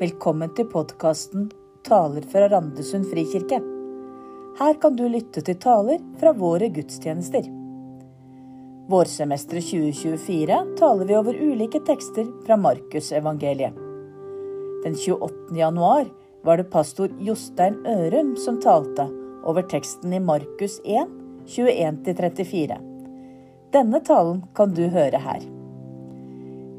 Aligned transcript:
Velkommen 0.00 0.48
til 0.56 0.64
podkasten 0.64 1.50
'Taler 1.84 2.24
fra 2.32 2.46
Randesund 2.48 3.04
frikirke'. 3.10 3.58
Her 4.56 4.78
kan 4.80 4.96
du 4.96 5.02
lytte 5.12 5.42
til 5.44 5.58
taler 5.60 5.98
fra 6.22 6.32
våre 6.32 6.70
gudstjenester. 6.72 7.44
Vårsemesteret 8.88 9.68
2024 9.68 10.56
taler 10.80 11.04
vi 11.04 11.18
over 11.18 11.36
ulike 11.36 11.82
tekster 11.84 12.32
fra 12.46 12.56
Markusevangeliet. 12.56 13.76
Den 14.86 14.96
28. 14.96 15.60
januar 15.60 16.08
var 16.44 16.56
det 16.56 16.70
pastor 16.72 17.12
Jostein 17.20 17.76
Ørum 17.84 18.36
som 18.40 18.56
talte 18.56 19.04
over 19.44 19.68
teksten 19.68 20.16
i 20.16 20.24
Markus 20.32 20.80
1, 20.84 21.12
21-34. 21.44 22.80
Denne 23.72 24.00
talen 24.00 24.46
kan 24.54 24.72
du 24.72 24.86
høre 24.88 25.26
her. 25.28 25.59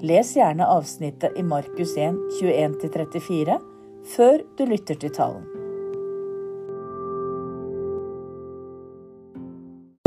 Les 0.01 0.25
gjerne 0.33 0.65
avsnittet 0.65 1.35
i 1.37 1.43
Markus 1.45 1.91
1, 1.93 2.15
21-34 2.41 3.57
før 4.15 4.39
du 4.57 4.63
lytter 4.65 4.97
til 4.97 5.11
talen. 5.13 5.43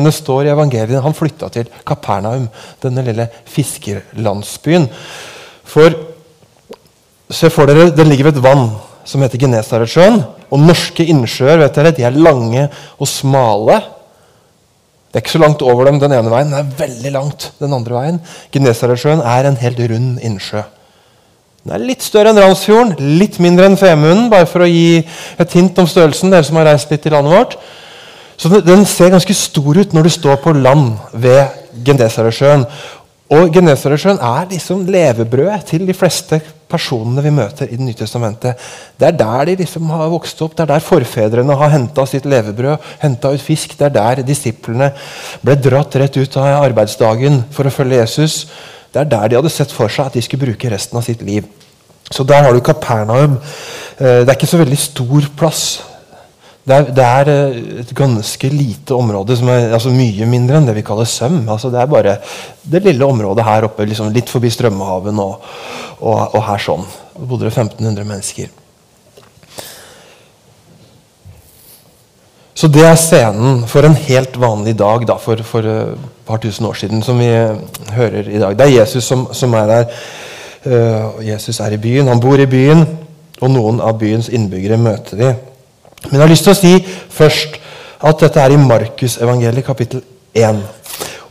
Det 0.02 0.12
står 0.16 0.48
i 0.48 0.50
evangeliet 0.50 1.04
han 1.04 1.14
flytta 1.14 1.46
til 1.54 1.70
Kapernaum, 1.86 2.48
denne 2.82 3.04
lille 3.06 3.28
fiskerlandsbyen. 3.46 4.88
For 5.62 5.94
se 7.30 7.52
for 7.54 7.70
dere, 7.70 7.92
det 7.94 8.08
ligger 8.08 8.32
ved 8.32 8.40
et 8.40 8.44
vann 8.48 8.66
som 9.06 9.22
heter 9.22 9.46
Genesaretsjøen. 9.46 10.24
Og 10.50 10.58
norske 10.58 11.06
innsjøer 11.06 11.62
vet 11.62 11.78
dere, 11.78 11.94
de 11.94 12.02
er 12.10 12.18
lange 12.18 12.66
og 12.98 13.06
smale. 13.06 13.78
Det 15.14 15.20
er 15.20 15.22
ikke 15.22 15.36
så 15.36 15.38
langt 15.38 15.60
over 15.62 15.86
dem 15.86 16.00
den 16.02 16.10
ene 16.10 16.26
veien, 16.26 16.48
det 16.50 16.58
er 16.58 16.70
veldig 16.74 17.10
langt 17.14 17.44
den 17.62 17.74
andre 17.76 17.94
veien. 17.94 18.16
Genesaretsjøen 18.50 19.20
er 19.22 19.46
en 19.46 19.58
helt 19.60 19.78
rund 19.92 20.16
innsjø. 20.26 20.64
Den 21.62 21.76
er 21.76 21.84
litt 21.86 22.02
større 22.02 22.32
enn 22.32 22.40
Ramsfjorden, 22.42 22.96
litt 23.20 23.38
mindre 23.38 23.68
enn 23.70 23.78
Femunden, 23.78 24.26
bare 24.32 24.48
for 24.50 24.64
å 24.64 24.66
gi 24.66 25.04
et 25.38 25.54
hint 25.54 25.78
om 25.78 25.86
størrelsen. 25.86 26.34
dere 26.34 26.42
som 26.42 26.58
har 26.58 26.66
reist 26.66 26.90
litt 26.90 27.06
i 27.06 27.12
landet 27.14 27.30
vårt. 27.30 27.54
Så 28.36 28.50
Den 28.58 28.82
ser 28.84 29.14
ganske 29.14 29.34
stor 29.38 29.78
ut 29.78 29.94
når 29.94 30.02
du 30.02 30.10
står 30.10 30.42
på 30.42 30.52
land 30.52 30.98
ved 31.12 31.46
Genesaretsjøen. 31.86 32.66
Og 33.32 33.54
Genesaretsjøen 33.54 34.18
er 34.20 34.50
liksom 34.50 34.82
levebrødet 34.92 35.62
til 35.70 35.86
de 35.88 35.94
fleste 35.96 36.42
personene 36.68 37.22
vi 37.24 37.32
møter 37.32 37.70
i 37.70 37.78
Det 37.78 37.86
nye 37.86 37.96
testamentet. 37.96 38.60
Det 39.00 39.08
er 39.08 39.16
der 39.16 39.44
de 39.48 39.56
liksom 39.62 39.88
har 39.88 40.12
vokst 40.12 40.42
opp, 40.44 40.56
det 40.56 40.66
er 40.66 40.74
der 40.74 40.84
forfedrene 40.84 41.56
har 41.56 41.72
henta 41.72 42.04
sitt 42.06 42.26
levebrød, 42.28 42.76
henta 43.00 43.32
ut 43.32 43.40
fisk. 43.40 43.78
Det 43.78 43.86
er 43.86 43.96
der 43.96 44.22
disiplene 44.26 44.90
ble 45.40 45.56
dratt 45.56 45.96
rett 45.96 46.16
ut 46.16 46.36
av 46.36 46.66
arbeidsdagen 46.66 47.44
for 47.50 47.64
å 47.64 47.72
følge 47.72 48.02
Jesus. 48.02 48.44
Det 48.92 49.00
er 49.00 49.10
der 49.10 49.28
de 49.28 49.40
hadde 49.40 49.52
sett 49.52 49.72
for 49.72 49.88
seg 49.88 50.10
at 50.10 50.18
de 50.18 50.22
skulle 50.22 50.44
bruke 50.44 50.70
resten 50.70 51.00
av 51.00 51.06
sitt 51.06 51.22
liv. 51.24 51.48
Så 52.12 52.26
der 52.28 52.44
har 52.44 52.52
du 52.52 52.60
Kapernaum. 52.60 53.40
Eh, 53.98 54.20
det 54.20 54.28
er 54.28 54.36
ikke 54.36 54.52
så 54.52 54.60
veldig 54.60 54.78
stor 54.78 55.30
plass. 55.38 55.64
Det 56.64 56.72
er, 56.72 56.86
det 56.96 57.04
er, 57.04 57.28
eh, 57.28 57.56
et 57.82 57.92
ganske 57.96 58.48
lite 58.48 58.96
område, 58.96 59.36
som 59.36 59.50
er 59.52 59.74
altså 59.76 59.92
mye 59.92 60.24
mindre 60.28 60.56
enn 60.56 60.68
det 60.70 60.78
vi 60.78 60.84
kaller 60.86 61.08
Søm. 61.08 61.42
Altså 61.44 61.68
det 61.72 61.82
er 61.82 61.90
bare 61.92 62.16
det 62.62 62.80
lille 62.86 63.04
området 63.04 63.44
her 63.44 63.68
oppe, 63.68 63.84
liksom 63.84 64.12
litt 64.14 64.32
forbi 64.32 64.48
Strømmehaven 64.52 65.20
og, 65.20 65.44
og, 66.00 66.20
og 66.32 66.40
her 66.48 66.64
sånn. 66.64 66.86
Det 67.12 67.28
bodde 67.28 67.50
det 67.50 67.52
1500 67.52 68.08
mennesker. 68.08 68.52
Så 72.54 72.70
det 72.72 72.84
er 72.86 72.96
scenen 72.96 73.64
for 73.68 73.84
en 73.84 73.96
helt 74.06 74.36
vanlig 74.40 74.76
dag 74.78 75.04
da, 75.10 75.18
for, 75.20 75.42
for 75.44 75.66
et 75.68 76.10
par 76.24 76.40
tusen 76.40 76.64
år 76.64 76.78
siden, 76.80 77.02
som 77.04 77.18
vi 77.20 77.28
hører 77.92 78.30
i 78.30 78.40
dag. 78.40 78.56
Det 78.56 78.68
er 78.68 78.78
Jesus 78.78 79.04
som, 79.04 79.26
som 79.36 79.52
er 79.58 79.66
der. 79.68 80.04
Uh, 80.64 81.18
Jesus 81.26 81.58
er 81.60 81.74
i 81.74 81.82
byen, 81.82 82.08
han 82.08 82.22
bor 82.24 82.40
i 82.40 82.46
byen, 82.48 82.86
og 83.42 83.50
noen 83.52 83.82
av 83.84 83.98
byens 84.00 84.30
innbyggere 84.32 84.78
møter 84.80 85.20
de. 85.20 85.34
Men 86.08 86.18
jeg 86.18 86.24
har 86.24 86.32
lyst 86.32 86.48
til 86.48 86.54
å 86.54 86.58
si 86.58 86.74
først 87.14 87.60
at 88.04 88.24
dette 88.24 88.42
er 88.42 88.54
i 88.54 88.60
Markusevangeliet 88.60 89.66
kapittel 89.66 90.02
1. 90.36 90.60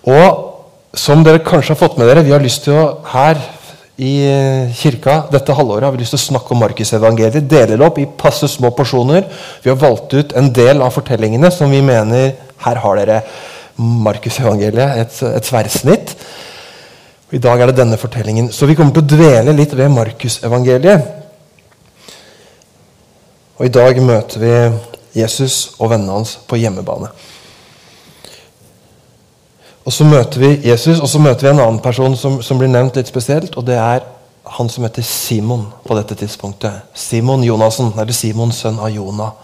Og 0.09 0.97
som 0.97 1.23
dere 1.25 1.41
kanskje 1.45 1.73
har 1.73 1.79
fått 1.79 1.99
med 1.99 2.09
dere, 2.09 2.23
vi 2.25 2.33
har 2.33 2.43
lyst 2.43 2.65
til 2.65 2.77
å 2.77 2.87
her 3.13 3.39
i 4.01 4.13
kirka 4.73 5.27
dette 5.29 5.53
halvåret 5.53 5.85
har 5.85 5.93
vi 5.93 6.01
lyst 6.01 6.15
til 6.15 6.21
å 6.21 6.25
snakke 6.25 6.55
om 6.55 6.63
Markusevangeliet. 6.63 7.45
Dele 7.49 7.77
det 7.77 7.85
opp 7.85 7.99
i 8.01 8.07
passe 8.09 8.49
små 8.49 8.73
porsjoner. 8.73 9.27
Vi 9.61 9.69
har 9.69 9.77
valgt 9.79 10.15
ut 10.17 10.33
en 10.37 10.49
del 10.53 10.81
av 10.81 10.93
fortellingene 10.95 11.51
som 11.53 11.71
vi 11.71 11.81
mener 11.85 12.33
Her 12.63 12.79
har 12.79 12.95
dere 12.95 13.19
Markusevangeliet, 13.77 14.97
et, 15.01 15.17
et 15.27 15.45
tverrsnitt. 15.45 16.13
I 17.33 17.41
dag 17.41 17.61
er 17.61 17.71
det 17.71 17.79
denne 17.81 17.97
fortellingen. 17.97 18.51
Så 18.53 18.69
vi 18.69 18.75
kommer 18.77 18.93
til 18.93 19.03
å 19.03 19.11
dvele 19.15 19.55
litt 19.57 19.73
ved 19.75 19.91
Markusevangeliet. 19.91 21.22
Og 23.57 23.65
i 23.65 23.69
dag 23.73 24.01
møter 24.01 24.39
vi 24.41 24.53
Jesus 25.21 25.75
og 25.79 25.91
vennene 25.91 26.17
hans 26.17 26.39
på 26.47 26.57
hjemmebane. 26.57 27.11
Og 29.85 29.93
så 29.93 30.07
møter 30.07 30.39
vi 30.39 30.69
Jesus, 30.69 30.99
og 30.99 31.09
så 31.09 31.19
møter 31.19 31.47
vi 31.47 31.51
en 31.51 31.59
annen 31.59 31.79
person 31.83 32.15
som, 32.17 32.41
som, 32.41 32.57
blir 32.57 32.71
nevnt 32.71 32.95
litt 32.95 33.11
spesielt. 33.11 33.57
og 33.57 33.67
Det 33.67 33.75
er 33.75 34.05
han 34.57 34.69
som 34.69 34.83
heter 34.83 35.03
Simon 35.03 35.67
på 35.85 35.95
dette 35.97 36.15
tidspunktet. 36.15 36.71
Simon 36.93 37.43
Jonassen, 37.43 37.91
eller 37.99 38.13
Simon, 38.15 38.51
sønn 38.51 38.79
av 38.79 38.89
Jonah. 38.89 39.35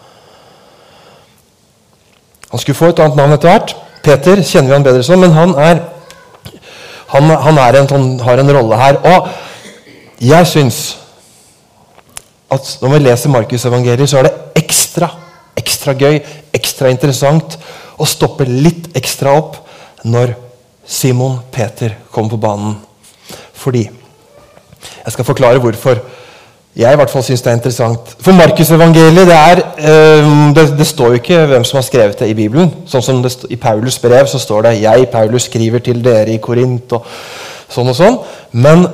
Han 2.49 2.59
skulle 2.59 2.75
få 2.75 2.93
et 2.93 2.99
annet 3.03 3.19
navn 3.19 3.35
etter 3.35 3.51
hvert. 3.51 3.75
Peter 4.03 4.41
kjenner 4.41 4.71
vi 4.71 4.77
han 4.77 4.87
bedre 4.87 5.03
som, 5.03 5.19
men 5.19 5.35
han, 5.35 5.53
er, 5.59 5.83
han, 7.11 7.29
han 7.29 7.59
er 7.61 7.77
en, 7.81 7.91
sånn, 7.91 8.07
har 8.23 8.41
en 8.41 8.53
rolle 8.55 8.79
her. 8.79 9.01
Og 9.11 9.27
jeg 10.23 10.47
syns 10.47 10.79
at 12.51 12.77
når 12.81 12.93
vi 12.93 12.99
leser 13.03 13.33
Markusevangeliet, 13.33 14.09
så 14.09 14.19
er 14.19 14.29
det 14.29 14.63
ekstra, 14.63 15.09
ekstra 15.57 15.93
gøy, 15.93 16.19
ekstra 16.55 16.89
interessant 16.89 17.57
å 17.99 18.07
stoppe 18.07 18.47
litt 18.47 18.89
ekstra 18.97 19.35
opp 19.37 19.59
når 20.07 20.33
Simon 20.89 21.39
Peter 21.51 21.97
kommer 22.11 22.35
på 22.35 22.43
banen. 22.47 22.77
Fordi 23.53 23.89
Jeg 24.79 25.11
skal 25.11 25.25
forklare 25.25 25.59
hvorfor 25.59 25.99
jeg 26.79 26.93
i 26.93 26.97
hvert 26.99 27.11
fall 27.11 27.23
syns 27.25 27.41
det 27.41 27.49
er 27.51 27.57
interessant. 27.57 28.11
For 28.23 28.31
Markusevangeliet 28.37 29.27
det, 29.27 29.63
øh, 29.89 30.27
det, 30.55 30.63
det 30.77 30.87
står 30.87 31.07
jo 31.07 31.19
ikke 31.19 31.45
hvem 31.49 31.63
som 31.67 31.77
har 31.77 31.83
skrevet 31.83 32.19
det 32.19 32.29
i 32.29 32.35
Bibelen. 32.37 32.69
Sånn 32.87 33.03
som 33.03 33.23
det, 33.23 33.33
I 33.49 33.57
Paulus 33.59 33.97
brev 33.99 34.29
så 34.29 34.39
står 34.39 34.61
det 34.61 34.81
'Jeg, 34.81 35.09
Paulus, 35.11 35.49
skriver 35.49 35.79
til 35.79 36.03
dere 36.03 36.31
i 36.31 36.37
Korint' 36.37 36.93
og 36.93 37.05
sånn 37.69 37.89
og 37.89 37.95
sånn. 37.95 38.19
Men 38.51 38.87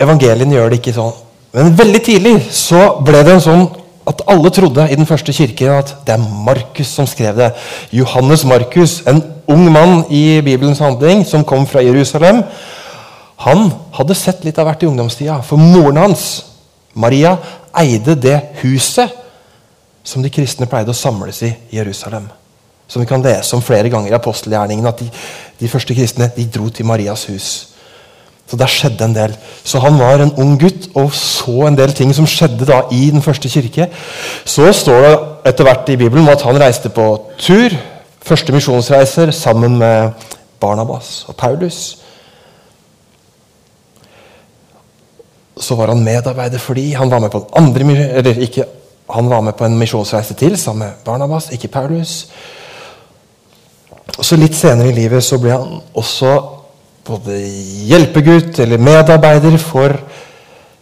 evangeliene 0.00 0.54
gjør 0.54 0.68
det 0.68 0.80
ikke 0.80 0.94
sånn. 0.94 1.14
Men 1.58 1.74
veldig 1.74 2.00
tidlig 2.06 2.36
så 2.54 3.00
ble 3.02 3.24
det 3.26 3.32
en 3.34 3.42
sånn 3.42 3.64
at 4.08 4.22
alle 4.30 4.50
trodde 4.54 4.84
i 4.88 4.96
den 4.96 5.08
første 5.08 5.34
kirken 5.34 5.74
at 5.74 5.90
det 6.06 6.14
er 6.14 6.26
Markus 6.46 6.92
som 6.94 7.06
skrev 7.10 7.34
det. 7.36 7.48
Johannes 7.92 8.44
Markus, 8.46 9.00
en 9.10 9.18
ung 9.50 9.66
mann 9.74 10.04
i 10.06 10.38
Bibelens 10.44 10.78
handling 10.84 11.24
som 11.26 11.42
kom 11.44 11.66
fra 11.66 11.82
Jerusalem. 11.82 12.44
Han 13.42 13.72
hadde 13.98 14.16
sett 14.18 14.46
litt 14.46 14.58
av 14.58 14.68
hvert 14.68 14.84
i 14.86 14.88
ungdomstida, 14.88 15.40
for 15.42 15.58
moren 15.58 15.98
hans, 16.00 16.28
Maria, 16.94 17.34
eide 17.78 18.14
det 18.18 18.36
huset 18.62 19.12
som 20.06 20.22
de 20.22 20.30
kristne 20.32 20.66
pleide 20.70 20.94
å 20.94 20.96
samles 20.96 21.42
i 21.46 21.52
Jerusalem. 21.74 22.30
Som 22.88 23.02
vi 23.02 23.10
kan 23.10 23.22
lese 23.22 23.58
om 23.58 23.62
flere 23.62 23.90
ganger 23.92 24.14
i 24.14 24.16
apostelgjerningene, 24.16 24.94
at 24.94 25.02
de, 25.02 25.10
de 25.58 25.70
første 25.70 25.94
kristne 25.94 26.30
de 26.38 26.46
dro 26.54 26.70
til 26.70 26.86
Marias 26.88 27.26
hus. 27.28 27.50
Så 28.48 28.56
der 28.56 28.70
skjedde 28.72 29.04
en 29.04 29.14
del. 29.14 29.34
Så 29.64 29.80
han 29.82 29.98
var 30.00 30.22
en 30.22 30.32
ung 30.40 30.56
gutt 30.60 30.88
og 30.96 31.12
så 31.12 31.66
en 31.68 31.76
del 31.76 31.92
ting 31.92 32.14
som 32.16 32.26
skjedde 32.26 32.64
da 32.68 32.80
i 32.92 33.10
den 33.12 33.22
første 33.22 33.48
kirke. 33.52 33.90
Så 34.44 34.72
står 34.72 35.04
det 35.04 35.14
etter 35.52 35.68
hvert 35.68 35.92
i 35.92 35.98
Bibelen 36.00 36.28
at 36.32 36.42
han 36.46 36.60
reiste 36.60 36.88
på 36.88 37.06
tur. 37.38 37.76
Første 38.24 38.52
misjonsreiser 38.52 39.30
sammen 39.36 39.76
med 39.78 40.10
Barnabas 40.60 41.24
og 41.28 41.36
Paulus. 41.36 41.98
Så 45.60 45.74
var 45.74 45.92
han 45.92 46.04
medarbeider 46.04 46.58
fordi 46.58 46.92
han 46.92 47.10
var 47.10 47.18
med 47.18 47.30
på 47.30 47.38
en 47.38 47.64
andre 47.64 48.08
eller 48.18 48.40
ikke, 48.40 48.64
han 49.10 49.30
var 49.30 49.40
med 49.40 49.52
på 49.52 49.64
en 49.64 49.78
misjonsreise 49.78 50.34
til 50.34 50.56
sammen 50.58 50.86
med 50.86 51.04
Barnabas, 51.04 51.50
ikke 51.52 51.68
Paulus. 51.68 52.28
Og 54.18 54.24
så 54.24 54.36
Litt 54.36 54.56
senere 54.56 54.88
i 54.88 54.94
livet 54.96 55.24
så 55.24 55.38
ble 55.38 55.52
han 55.52 55.80
også 55.94 56.57
både 57.08 57.36
hjelpegutt 57.88 58.58
eller 58.62 58.80
medarbeider 58.82 59.56
for 59.60 59.94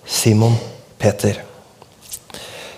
Simon 0.06 0.56
Peter. 0.98 1.38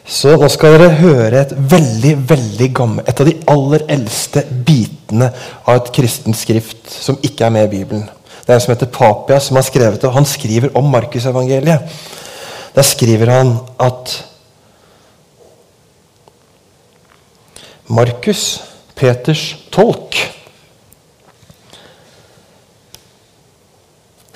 Så 0.08 0.32
nå 0.40 0.48
skal 0.48 0.78
dere 0.78 1.00
høre 1.02 1.42
et 1.42 1.50
veldig, 1.72 2.14
veldig 2.30 2.68
gammelt, 2.76 3.08
et 3.10 3.20
av 3.20 3.28
de 3.28 3.34
aller 3.52 3.84
eldste 3.92 4.44
bitene 4.64 5.28
av 5.68 5.82
et 5.82 5.90
kristent 5.98 6.38
skrift 6.38 6.88
som 6.88 7.18
ikke 7.24 7.44
er 7.44 7.52
med 7.52 7.68
i 7.68 7.74
Bibelen. 7.76 8.06
Det 8.40 8.54
er 8.54 8.56
en 8.56 8.64
som 8.64 8.72
heter 8.72 8.88
Papias, 8.88 9.50
som 9.50 9.58
har 9.60 9.66
skrevet 9.66 10.00
det. 10.00 10.12
Han 10.14 10.24
skriver 10.24 10.72
om 10.80 10.88
Markusevangeliet. 10.88 11.98
Der 12.72 12.86
skriver 12.86 13.28
han 13.34 13.58
at 13.84 14.14
Markus, 17.92 18.62
Peters 18.96 19.58
tolk, 19.72 20.16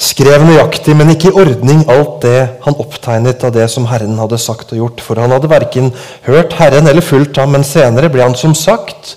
skrev 0.02 0.42
nøyaktig, 0.46 0.94
men 0.98 1.12
ikke 1.14 1.30
i 1.30 1.40
ordning, 1.44 1.82
alt 1.90 2.22
det 2.24 2.38
han 2.64 2.78
opptegnet 2.82 3.44
av 3.46 3.54
det 3.54 3.68
som 3.70 3.86
Herren 3.90 4.18
hadde 4.18 4.40
sagt 4.40 4.74
og 4.74 4.80
gjort. 4.80 5.02
For 5.04 5.20
han 5.22 5.34
hadde 5.34 5.50
verken 5.50 5.92
hørt 6.26 6.56
Herren 6.58 6.90
eller 6.90 7.04
fulgt 7.04 7.38
ham, 7.40 7.54
men 7.54 7.66
senere 7.66 8.10
ble 8.12 8.24
han 8.24 8.38
som 8.38 8.56
sagt 8.58 9.16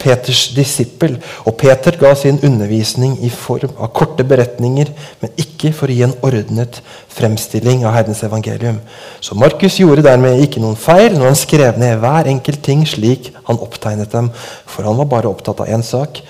Peters 0.00 0.46
disippel. 0.56 1.18
Og 1.44 1.58
Peter 1.60 1.98
ga 2.00 2.14
sin 2.16 2.40
undervisning 2.46 3.18
i 3.26 3.30
form 3.34 3.74
av 3.76 3.92
korte 3.96 4.24
beretninger, 4.24 4.94
men 5.20 5.34
ikke 5.40 5.74
for 5.76 5.90
å 5.90 5.96
gi 5.98 6.06
en 6.06 6.16
ordnet 6.24 6.80
fremstilling 7.12 7.84
av 7.84 7.98
Herrens 7.98 8.22
evangelium. 8.24 8.80
Så 9.20 9.36
Markus 9.36 9.76
gjorde 9.82 10.06
dermed 10.06 10.40
ikke 10.46 10.62
noen 10.62 10.78
feil 10.80 11.18
når 11.18 11.32
han 11.32 11.40
skrev 11.42 11.80
ned 11.82 12.00
hver 12.00 12.30
enkelt 12.32 12.62
ting 12.64 12.86
slik 12.88 13.32
han 13.50 13.60
opptegnet 13.60 14.14
dem, 14.14 14.30
for 14.64 14.88
han 14.88 15.00
var 15.02 15.10
bare 15.10 15.32
opptatt 15.32 15.60
av 15.60 15.74
én 15.74 15.84
sak 15.84 16.22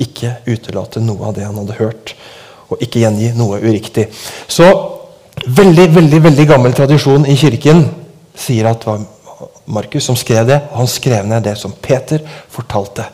ikke 0.00 0.38
utelate 0.48 1.02
noe 1.04 1.28
av 1.28 1.34
det 1.36 1.44
han 1.44 1.58
hadde 1.60 1.76
hørt 1.76 2.14
og 2.70 2.82
ikke 2.82 3.02
gjengi 3.02 3.32
noe 3.36 3.60
uriktig. 3.62 4.06
Så 4.48 4.66
veldig 5.46 5.86
veldig, 5.94 6.20
veldig 6.28 6.46
gammel 6.48 6.74
tradisjon 6.76 7.26
i 7.28 7.36
kirken 7.38 7.84
sier 8.36 8.70
at 8.70 8.82
det 8.82 8.90
var 8.90 9.08
Markus 9.70 10.06
som 10.08 10.16
skrev 10.18 10.46
det, 10.48 10.58
og 10.70 10.82
han 10.82 10.88
skrev 10.90 11.26
ned 11.28 11.44
det 11.46 11.56
som 11.58 11.72
Peter 11.82 12.22
fortalte. 12.50 13.04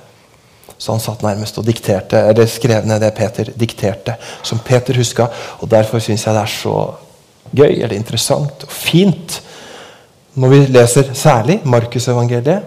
Så 0.78 0.92
han 0.92 1.00
satt 1.00 1.24
nærmest 1.24 1.58
og 1.58 1.66
dikterte, 1.66 2.20
eller 2.30 2.48
skrev 2.48 2.86
ned 2.88 3.00
det 3.00 3.12
Peter 3.16 3.50
dikterte, 3.56 4.16
som 4.44 4.60
Peter 4.64 4.96
huska. 4.96 5.28
Og 5.60 5.70
derfor 5.70 6.00
syns 6.04 6.26
jeg 6.26 6.36
det 6.36 6.42
er 6.42 6.52
så 6.52 6.76
gøy 7.56 7.76
eller 7.76 7.96
interessant 7.96 8.64
og 8.66 8.72
fint 8.72 9.40
når 10.36 10.50
vi 10.52 10.58
leser 10.74 11.12
særlig 11.16 11.60
Markusevangeliet 11.64 12.62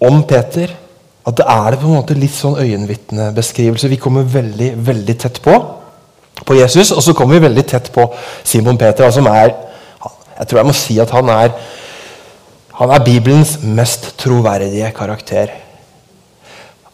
om 0.00 0.22
Peter 0.26 0.72
at 1.30 1.40
det 1.40 1.46
er 1.48 1.76
på 1.78 1.88
en 1.88 1.98
måte 1.98 2.16
litt 2.18 2.34
sånn 2.34 2.58
øyenvitnebeskrivelse. 2.60 3.90
Vi 3.92 4.00
kommer 4.02 4.26
veldig 4.28 4.72
veldig 4.86 5.16
tett 5.20 5.40
på 5.44 5.58
på 6.46 6.56
Jesus, 6.56 6.92
og 6.94 7.02
så 7.04 7.12
kommer 7.16 7.36
vi 7.36 7.46
veldig 7.46 7.64
tett 7.68 7.90
på 7.92 8.06
Simon 8.44 8.78
Peter. 8.78 9.10
som 9.10 9.26
er, 9.26 9.52
Jeg 10.38 10.48
tror 10.48 10.58
jeg 10.58 10.66
må 10.66 10.72
si 10.72 10.98
at 10.98 11.10
han 11.10 11.28
er, 11.28 11.50
han 12.72 12.90
er 12.90 13.04
Bibelens 13.04 13.58
mest 13.62 14.16
troverdige 14.16 14.90
karakter. 14.96 15.50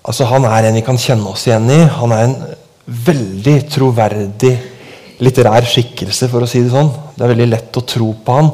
Altså 0.05 0.25
Han 0.25 0.45
er 0.45 0.67
en 0.67 0.75
vi 0.75 0.81
kan 0.81 0.99
kjenne 0.99 1.31
oss 1.31 1.47
igjen 1.47 1.71
i. 1.71 1.79
Han 1.85 2.13
er 2.13 2.25
en 2.25 2.37
veldig 2.87 3.71
troverdig 3.71 4.59
litterær 5.21 5.65
skikkelse, 5.65 6.29
for 6.29 6.43
å 6.43 6.47
si 6.47 6.63
det 6.63 6.71
sånn. 6.71 6.91
Det 7.15 7.25
er 7.25 7.33
veldig 7.33 7.49
lett 7.49 7.79
å 7.79 7.87
tro 7.87 8.13
på 8.25 8.33
han. 8.33 8.51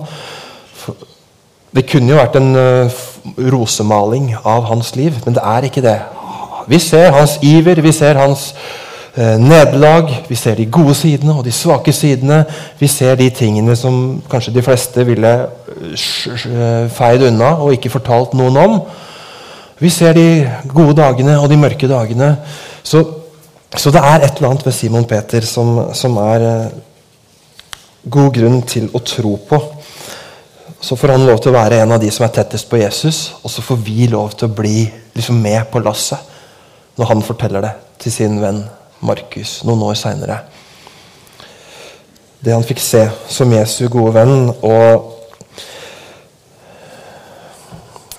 Det 1.73 1.87
kunne 1.88 2.12
jo 2.12 2.20
vært 2.20 2.37
en 2.37 2.56
uh, 2.56 3.02
rosemaling 3.36 4.32
av 4.44 4.64
hans 4.70 4.94
liv, 4.96 5.16
men 5.24 5.34
det 5.36 5.42
er 5.44 5.69
ikke 5.69 5.84
det. 5.84 5.98
Vi 6.66 6.78
ser 6.78 7.12
hans 7.14 7.38
iver, 7.42 7.80
vi 7.82 7.92
ser 7.92 8.19
hans 8.19 8.52
eh, 9.16 9.38
nederlag, 9.38 10.10
vi 10.28 10.36
ser 10.38 10.58
de 10.58 10.66
gode 10.70 10.94
sidene 10.94 11.34
og 11.38 11.44
de 11.44 11.52
svake 11.52 11.92
sidene. 11.92 12.42
Vi 12.78 12.88
ser 12.90 13.16
de 13.19 13.30
tingene 13.30 13.76
som 13.76 14.22
kanskje 14.30 14.54
de 14.54 14.62
fleste 14.62 15.06
ville 15.06 15.32
uh, 15.42 16.90
feid 16.90 17.26
unna 17.28 17.54
og 17.58 17.74
ikke 17.76 17.92
fortalt 17.92 18.36
noen 18.38 18.60
om. 18.62 18.78
Vi 19.82 19.90
ser 19.90 20.14
de 20.14 20.28
gode 20.70 20.94
dagene 21.00 21.38
og 21.40 21.50
de 21.50 21.58
mørke 21.58 21.90
dagene. 21.90 22.36
Så, 22.82 23.02
så 23.76 23.90
det 23.90 24.02
er 24.02 24.22
et 24.22 24.38
eller 24.38 24.52
annet 24.52 24.66
ved 24.66 24.76
Simon 24.76 25.06
Peter 25.10 25.42
som, 25.46 25.88
som 25.94 26.19
er 26.22 26.70
god 28.02 28.34
grunn 28.34 28.62
til 28.66 28.88
å 28.94 29.02
tro 29.06 29.36
på. 29.48 29.58
Så 30.82 30.96
får 30.99 31.14
han 31.14 31.26
lov 31.26 31.38
til 31.38 31.52
å 31.52 31.61
være 31.61 31.79
en 31.84 31.94
av 31.94 32.00
de 32.02 32.08
som 32.11 32.25
er 32.26 32.32
tettest 32.34 32.67
på 32.67 32.81
Jesus, 32.81 33.37
og 33.46 33.50
så 33.55 33.62
får 33.62 33.79
vi 33.87 34.08
lov 34.11 34.32
til 34.34 34.49
å 34.49 34.55
bli 34.56 34.88
liksom 35.14 35.38
med 35.38 35.69
på 35.70 35.79
lasset 35.79 36.31
når 36.99 37.08
han 37.12 37.23
forteller 37.23 37.62
det 37.62 37.70
til 38.02 38.14
sin 38.17 38.40
venn 38.43 38.64
Markus 39.06 39.61
noen 39.67 39.87
år 39.87 39.94
seinere. 39.99 40.40
Det 42.43 42.50
han 42.50 42.67
fikk 42.67 42.82
se 42.82 43.05
som 43.31 43.55
Jesu 43.55 43.87
gode 43.87 44.17
venn 44.19 44.50
og 44.50 45.12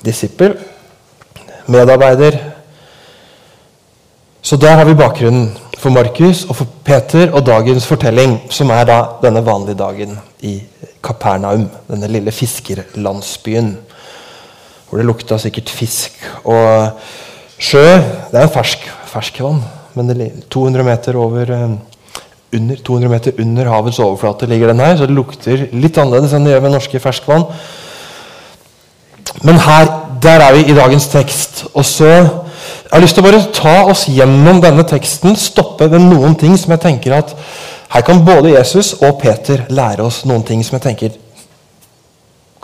disippel, 0.03 0.55
medarbeider. 1.67 2.39
Så 4.41 4.55
der 4.59 4.79
har 4.79 4.87
vi 4.87 4.95
bakgrunnen 4.95 5.51
for 5.75 5.91
Markus 5.91 6.45
og 6.47 6.61
for 6.61 6.79
Peter 6.87 7.31
og 7.31 7.43
dagens 7.47 7.87
fortelling, 7.87 8.39
som 8.47 8.71
er 8.71 8.87
da 8.87 9.01
denne 9.23 9.43
vanlige 9.43 9.83
dagen 9.83 10.15
i 10.39 10.61
Kapernaum, 11.03 11.67
denne 11.89 12.09
lille 12.11 12.31
fiskerlandsbyen. 12.31 13.73
Hvor 14.87 15.01
det 15.01 15.07
lukta 15.07 15.37
sikkert 15.41 15.71
fisk 15.73 16.19
og 16.43 16.99
sjø. 17.59 17.85
Det 18.31 18.39
er 18.39 18.51
fersk, 18.53 18.85
ferskvann, 19.11 19.63
men 19.97 20.09
det 20.09 20.29
200 20.53 20.85
meter 20.85 21.17
over 21.19 21.51
eh, 21.53 21.73
under, 22.53 22.75
200 22.85 23.09
meter 23.11 23.39
under 23.41 23.69
havets 23.69 23.99
overflate 23.99 24.49
ligger 24.49 24.71
den 24.71 24.83
her, 24.83 24.95
så 24.97 25.07
det 25.09 25.17
lukter 25.17 25.67
litt 25.73 25.97
annerledes 25.97 26.35
enn 26.35 26.45
det 26.45 26.53
gjør 26.53 26.65
ved 26.67 26.75
norske 26.75 27.01
ferskvann. 27.01 27.47
Men 29.43 29.59
her, 29.65 29.89
der 30.23 30.45
er 30.45 30.55
vi 30.55 30.65
i 30.69 30.77
dagens 30.77 31.07
tekst. 31.11 31.65
Og 31.73 31.85
så 31.85 32.13
Jeg 32.93 32.99
har 32.99 33.01
lyst 33.01 33.15
til 33.17 33.23
å 33.23 33.25
bare 33.25 33.45
ta 33.57 33.71
oss 33.89 34.03
gjennom 34.05 34.59
denne 34.61 34.83
teksten, 34.85 35.33
stoppe 35.35 35.87
ved 35.89 36.03
noen 36.03 36.35
ting 36.37 36.53
som 36.61 36.75
jeg 36.75 36.81
tenker 36.83 37.15
at 37.17 37.31
her 37.93 38.01
kan 38.01 38.23
både 38.25 38.55
Jesus 38.55 38.93
og 38.93 39.19
Peter 39.21 39.67
lære 39.69 40.01
oss 40.01 40.23
noen 40.25 40.43
ting 40.45 40.63
som 40.65 40.79
jeg 40.79 40.85
tenker 40.87 41.19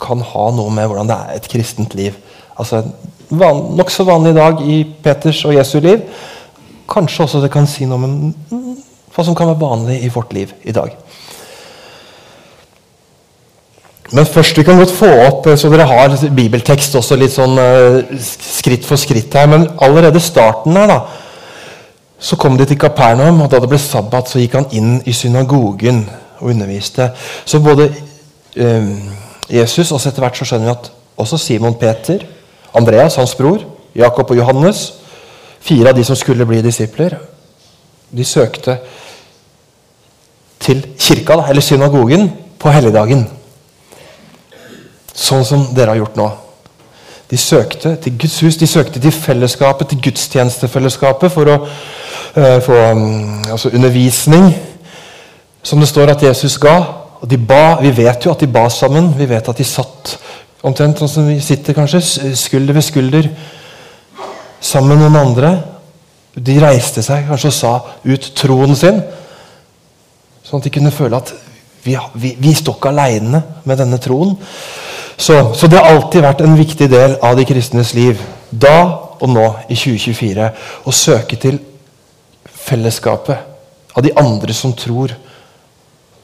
kan 0.00 0.22
ha 0.24 0.48
noe 0.56 0.72
med 0.74 0.88
hvordan 0.88 1.10
det 1.10 1.16
er 1.16 1.36
et 1.36 1.48
kristent 1.52 1.94
liv. 1.94 2.16
Altså 2.58 2.82
En 3.30 3.60
nokså 3.78 4.04
vanlig 4.08 4.34
dag 4.34 4.62
i 4.66 4.80
Peters 5.04 5.44
og 5.46 5.54
Jesu 5.54 5.78
liv. 5.78 6.00
Kanskje 6.90 7.22
også 7.22 7.42
det 7.44 7.52
kan 7.54 7.68
si 7.70 7.86
noe 7.86 8.08
om 8.08 8.16
hva 9.14 9.24
som 9.26 9.36
kan 9.38 9.52
være 9.52 9.60
vanlig 9.60 10.00
i 10.02 10.10
vårt 10.10 10.32
liv 10.34 10.50
i 10.66 10.74
dag. 10.74 10.96
Men 14.10 14.26
først 14.26 14.58
vi 14.58 14.64
kan 14.66 14.78
godt 14.78 14.90
få 14.90 15.06
opp 15.28 15.46
så 15.54 15.70
dere 15.70 15.86
har 15.86 16.16
bibeltekst 16.34 16.96
også 16.98 17.18
litt 17.18 17.34
sånn 17.36 17.54
uh, 17.54 18.00
skritt 18.18 18.86
for 18.86 18.98
skritt 18.98 19.34
her. 19.38 19.46
Men 19.50 19.68
allerede 19.78 20.22
starten 20.22 20.74
her, 20.74 20.90
da, 20.90 20.98
så 22.20 22.36
kom 22.36 22.58
de 22.58 22.66
til 22.68 22.78
Kapernaum, 22.78 23.40
og 23.40 23.50
da 23.50 23.58
det 23.60 23.68
ble 23.70 23.78
sabbat, 23.80 24.28
så 24.28 24.40
gikk 24.42 24.58
han 24.58 24.68
inn 24.76 24.98
i 25.08 25.12
synagogen 25.16 26.02
og 26.38 26.50
underviste. 26.52 27.08
Så 27.48 27.62
både 27.64 27.88
eh, 28.56 28.90
Jesus 29.48 29.92
og 29.92 30.04
etter 30.04 30.20
hvert 30.20 30.36
så 30.36 30.48
skjønner 30.48 30.68
vi 30.68 30.74
at 30.74 30.90
også 31.20 31.38
Simon 31.40 31.78
Peter, 31.80 32.26
Andreas, 32.76 33.16
hans 33.16 33.34
bror, 33.34 33.64
Jakob 33.96 34.30
og 34.30 34.36
Johannes, 34.36 34.84
fire 35.60 35.90
av 35.90 35.96
de 35.96 36.04
som 36.04 36.16
skulle 36.16 36.46
bli 36.46 36.60
disipler, 36.64 37.16
de 38.10 38.24
søkte 38.24 38.76
til 40.60 40.84
kirka, 40.98 41.40
eller 41.48 41.64
synagogen, 41.64 42.28
på 42.60 42.68
helligdagen. 42.68 43.24
Sånn 45.16 45.44
som 45.48 45.64
dere 45.74 45.94
har 45.94 46.02
gjort 46.02 46.18
nå. 46.20 46.28
De 47.30 47.38
søkte 47.38 47.94
til 48.02 48.18
Guds 48.18 48.40
hus, 48.44 48.58
de 48.60 48.66
søkte 48.66 49.00
til 49.00 49.14
fellesskapet, 49.14 49.88
til 49.88 50.02
gudstjenestefellesskapet 50.04 51.32
for 51.32 51.48
å 51.48 51.56
uh, 52.36 52.58
få 52.62 52.78
um, 52.92 53.44
altså 53.50 53.70
undervisning, 53.74 54.50
som 55.62 55.78
det 55.80 55.88
står 55.88 56.14
at 56.14 56.22
Jesus 56.22 56.58
ga. 56.58 56.76
Og 57.20 57.30
de 57.30 57.38
ba, 57.38 57.80
Vi 57.82 57.96
vet 57.96 58.24
jo 58.24 58.30
at 58.30 58.40
de 58.40 58.46
ba 58.46 58.68
sammen. 58.68 59.14
Vi 59.18 59.28
vet 59.28 59.48
at 59.48 59.58
de 59.58 59.64
satt 59.64 60.18
omtrent 60.62 60.98
sånn 60.98 61.08
som 61.08 61.28
vi 61.28 61.40
sitter, 61.40 61.76
kanskje, 61.76 62.00
skulder 62.36 62.76
ved 62.76 62.84
skulder 62.84 63.28
sammen 64.60 64.98
med 64.98 65.06
noen 65.06 65.20
andre. 65.20 65.52
De 66.36 66.58
reiste 66.60 67.02
seg 67.02 67.26
kanskje 67.28 67.50
og 67.50 67.56
sa 67.56 67.72
ut 68.04 68.32
troen 68.38 68.76
sin, 68.76 69.00
sånn 70.46 70.60
at 70.60 70.68
de 70.68 70.72
kunne 70.74 70.92
føle 70.94 71.16
at 71.16 71.32
vi, 71.82 71.96
vi, 72.14 72.34
vi 72.38 72.52
står 72.54 72.76
ikke 72.76 72.92
aleine 72.92 73.42
med 73.64 73.80
denne 73.80 73.98
troen. 74.02 74.36
Så, 75.20 75.36
så, 75.54 75.68
det 75.68 75.80
har 75.80 75.90
alltid 75.90 76.24
vært 76.24 76.44
en 76.44 76.56
viktig 76.56 76.88
del 76.92 77.18
av 77.24 77.36
de 77.36 77.44
kristnes 77.48 77.92
liv, 77.96 78.20
da 78.50 78.76
og 79.20 79.28
nå 79.28 79.46
i 79.68 79.76
2024, 79.76 80.46
å 80.88 80.94
søke 80.96 81.36
til 81.40 81.58
fellesskapet 82.70 83.38
av 83.92 84.02
de 84.02 84.12
andre 84.16 84.54
som 84.54 84.72
tror 84.72 85.14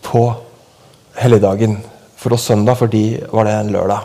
på 0.03 0.35
helligdagen. 1.15 1.79
For 2.17 2.33
oss 2.33 2.47
søndag, 2.49 2.79
for 2.79 2.87
de 2.87 3.21
var 3.31 3.45
det 3.45 3.53
en 3.53 3.73
lørdag. 3.75 4.01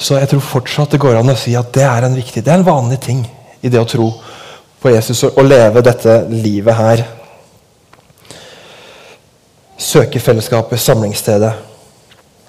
Så 0.00 0.16
jeg 0.16 0.30
tror 0.30 0.40
fortsatt 0.40 0.94
det 0.94 1.00
går 1.00 1.18
an 1.20 1.32
å 1.32 1.36
si 1.36 1.52
at 1.56 1.72
det 1.76 1.84
er 1.84 2.06
en 2.06 2.16
viktig, 2.16 2.42
det 2.44 2.52
er 2.52 2.62
en 2.62 2.66
vanlig 2.66 3.00
ting 3.04 3.20
i 3.60 3.68
det 3.68 3.80
å 3.80 3.88
tro 3.88 4.08
på 4.80 4.92
Jesus 4.94 5.26
og 5.28 5.42
leve 5.44 5.82
dette 5.84 6.22
livet 6.32 6.78
her. 6.78 7.02
Søke 9.80 10.20
fellesskapet, 10.20 10.80
samlingsstedet 10.80 11.52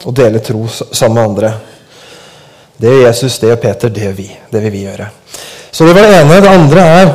og 0.08 0.16
dele 0.16 0.40
tro 0.44 0.64
sammen 0.72 1.18
med 1.18 1.26
andre. 1.26 1.52
Det 2.82 2.90
gjør 2.90 3.04
Jesus, 3.10 3.38
det 3.40 3.52
gjør 3.52 3.60
Peter, 3.68 3.92
det 3.92 4.08
gjør 4.08 4.16
vi. 4.18 4.30
Det 4.52 4.64
vil 4.64 4.74
vi 4.74 4.86
gjøre. 4.88 5.10
Så 5.72 5.86
det 5.86 5.96
var 5.96 6.08
det 6.08 6.22
ene. 6.22 6.40
Det 6.42 6.56
andre 6.56 6.88
er 6.96 7.12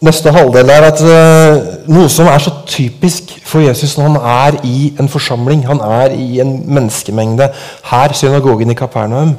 Neste 0.00 0.32
halvdel 0.32 0.70
er 0.72 0.86
at 0.88 1.00
uh, 1.04 1.56
noe 1.92 2.08
som 2.08 2.28
er 2.32 2.40
så 2.40 2.54
typisk 2.64 3.34
for 3.44 3.60
Jesus 3.60 3.98
når 3.98 4.06
han 4.08 4.30
er 4.30 4.56
i 4.64 4.94
en 5.00 5.10
forsamling, 5.12 5.66
han 5.68 5.82
er 5.84 6.14
i 6.16 6.40
en 6.40 6.54
menneskemengde. 6.72 7.50
Her, 7.90 8.14
synagogen 8.16 8.72
i 8.72 8.74
Kapernaum. 8.78 9.34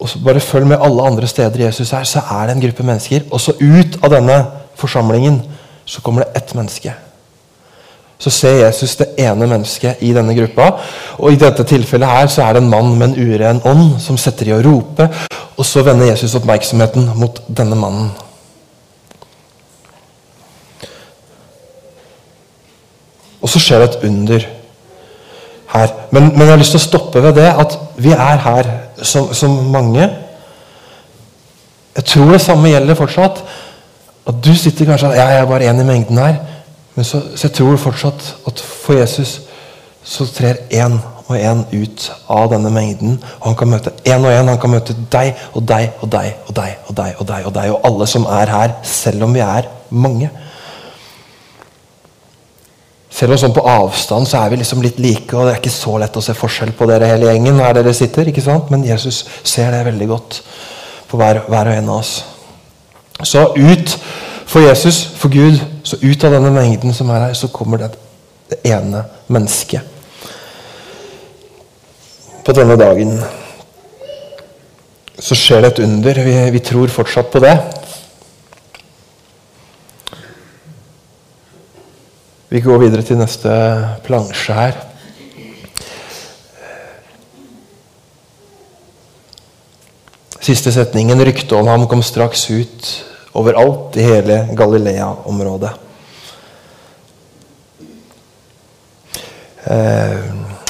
Og 0.00 0.08
så 0.08 0.18
Bare 0.24 0.40
følg 0.40 0.66
med 0.66 0.82
alle 0.84 1.02
andre 1.02 1.26
steder 1.26 1.64
Jesus 1.64 1.92
er, 1.92 2.04
så 2.04 2.20
er 2.30 2.46
det 2.46 2.56
en 2.56 2.60
gruppe 2.60 2.82
mennesker. 2.82 3.24
Og 3.30 3.40
så 3.40 3.54
ut 3.60 3.96
av 4.02 4.12
denne 4.12 4.36
forsamlingen, 4.76 5.40
så 5.84 6.02
kommer 6.04 6.22
det 6.22 6.42
ett 6.42 6.54
menneske. 6.54 6.92
Så 8.18 8.30
ser 8.30 8.66
Jesus 8.66 8.96
det 8.96 9.06
ene 9.18 9.46
mennesket 9.46 9.96
i 10.00 10.12
denne 10.12 10.34
gruppa. 10.36 10.70
Og 11.18 11.32
I 11.32 11.40
dette 11.40 11.64
tilfellet 11.64 12.08
her 12.08 12.26
så 12.26 12.42
er 12.42 12.52
det 12.52 12.62
en 12.62 12.70
mann 12.70 12.98
med 12.98 13.08
en 13.08 13.32
uren 13.32 13.62
ånd 13.64 13.96
som 14.00 14.20
setter 14.20 14.52
i 14.52 14.54
å 14.56 14.60
rope. 14.64 15.08
Og 15.56 15.64
så 15.64 15.82
vender 15.86 16.12
Jesus 16.12 16.34
oppmerksomheten 16.34 17.10
mot 17.16 17.40
denne 17.48 17.80
mannen. 17.80 18.12
Så 23.54 23.62
skjer 23.62 23.82
det 23.82 23.88
et 23.92 24.06
under 24.08 24.46
her. 25.74 25.92
Men, 26.10 26.28
men, 26.32 26.42
jeg 26.42 26.54
har 26.54 26.60
lyst 26.62 26.74
til 26.74 26.82
å 26.82 26.86
stoppe 26.88 27.22
ved 27.22 27.36
det 27.38 27.46
at 27.50 27.76
vi 28.02 28.14
er 28.14 28.42
her 28.42 28.70
som, 29.02 29.30
som 29.34 29.54
mange. 29.70 30.08
Jeg 31.94 32.08
tror 32.10 32.34
det 32.34 32.42
samme 32.42 32.72
gjelder 32.72 32.98
fortsatt. 32.98 33.42
At 34.24 34.38
du 34.44 34.54
sitter 34.56 34.88
kanskje 34.88 35.12
ja, 35.14 35.28
jeg 35.30 35.42
er 35.42 35.50
bare 35.50 35.70
én 35.70 35.80
i 35.82 35.86
mengden 35.86 36.18
her. 36.18 36.38
Men 36.94 37.06
så, 37.06 37.20
så, 37.34 37.48
jeg 37.48 37.56
tror 37.58 37.76
fortsatt 37.80 38.30
at 38.48 38.62
for 38.62 38.98
Jesus 38.98 39.40
så 40.04 40.26
trer 40.28 40.64
én 40.74 40.98
og 41.24 41.36
én 41.38 41.62
ut 41.72 42.06
av 42.28 42.50
denne 42.52 42.70
mengden. 42.74 43.18
Og 43.40 43.50
han 43.50 43.58
kan 43.58 43.70
møte 43.70 43.94
én 44.04 44.24
og 44.24 44.32
én. 44.32 44.50
Han 44.50 44.60
kan 44.60 44.74
møte 44.74 44.96
deg 45.12 45.34
og 45.54 45.62
deg 45.68 46.02
og 46.02 46.10
deg 46.12 46.34
og 46.48 46.56
deg 46.56 46.88
og 46.88 46.96
deg 46.98 47.20
og 47.20 47.28
deg 47.30 47.46
og 47.46 47.54
deg 47.54 47.76
og 47.76 47.86
alle 47.90 48.08
som 48.10 48.26
er 48.30 48.52
her, 48.58 48.74
selv 48.82 49.28
om 49.28 49.36
vi 49.36 49.44
er 49.44 49.70
mange. 49.90 50.30
Selv 53.14 53.36
om 53.36 53.38
sånn 53.38 53.54
på 53.54 53.62
avstand 53.70 54.26
så 54.26 54.40
er 54.40 54.50
vi 54.50 54.58
liksom 54.58 54.82
litt 54.82 54.98
like, 54.98 55.30
og 55.36 55.46
det 55.46 55.52
er 55.52 55.60
ikke 55.60 55.70
så 55.70 55.94
lett 56.02 56.16
å 56.18 56.22
se 56.24 56.34
forskjell 56.34 56.72
på 56.74 56.88
dere 56.90 57.12
hele 57.12 57.28
gjengen. 57.28 57.60
her 57.62 57.76
dere 57.76 57.94
sitter, 57.94 58.26
ikke 58.26 58.42
sant? 58.42 58.72
Men 58.74 58.86
Jesus 58.86 59.22
ser 59.46 59.70
det 59.70 59.84
veldig 59.86 60.08
godt 60.10 60.40
på 61.10 61.20
hver, 61.20 61.44
hver 61.46 61.70
og 61.70 61.78
en 61.78 61.92
av 61.92 62.00
oss. 62.00 62.14
Så 63.22 63.44
ut 63.54 63.94
for 64.50 64.66
Jesus, 64.66 65.04
for 65.16 65.30
Gud, 65.30 65.60
så 65.86 66.00
ut 66.02 66.24
av 66.26 66.34
denne 66.34 66.50
mengden 66.50 66.94
som 66.94 67.10
er 67.14 67.28
her, 67.28 67.38
så 67.38 67.48
kommer 67.54 67.84
det, 67.84 67.92
det 68.50 68.58
ene 68.66 69.04
mennesket. 69.30 69.80
På 72.44 72.52
denne 72.52 72.76
dagen 72.76 73.14
så 75.22 75.38
skjer 75.38 75.62
det 75.62 75.70
et 75.70 75.84
under. 75.86 76.18
Vi, 76.26 76.34
vi 76.58 76.66
tror 76.66 76.90
fortsatt 76.92 77.30
på 77.30 77.40
det. 77.46 77.54
Vi 82.54 82.60
går 82.62 82.84
videre 82.84 83.02
til 83.02 83.18
neste 83.18 83.50
plansje 84.06 84.54
her. 84.54 84.76
Siste 90.38 90.70
setningen. 90.70 91.24
Ryktet 91.26 91.56
om 91.58 91.66
ham 91.66 91.88
kom 91.90 92.04
straks 92.06 92.44
ut 92.54 92.92
overalt 93.34 93.98
i 93.98 94.06
hele 94.06 94.38
Galilea-området. 94.54 95.74
Eh, 99.66 100.24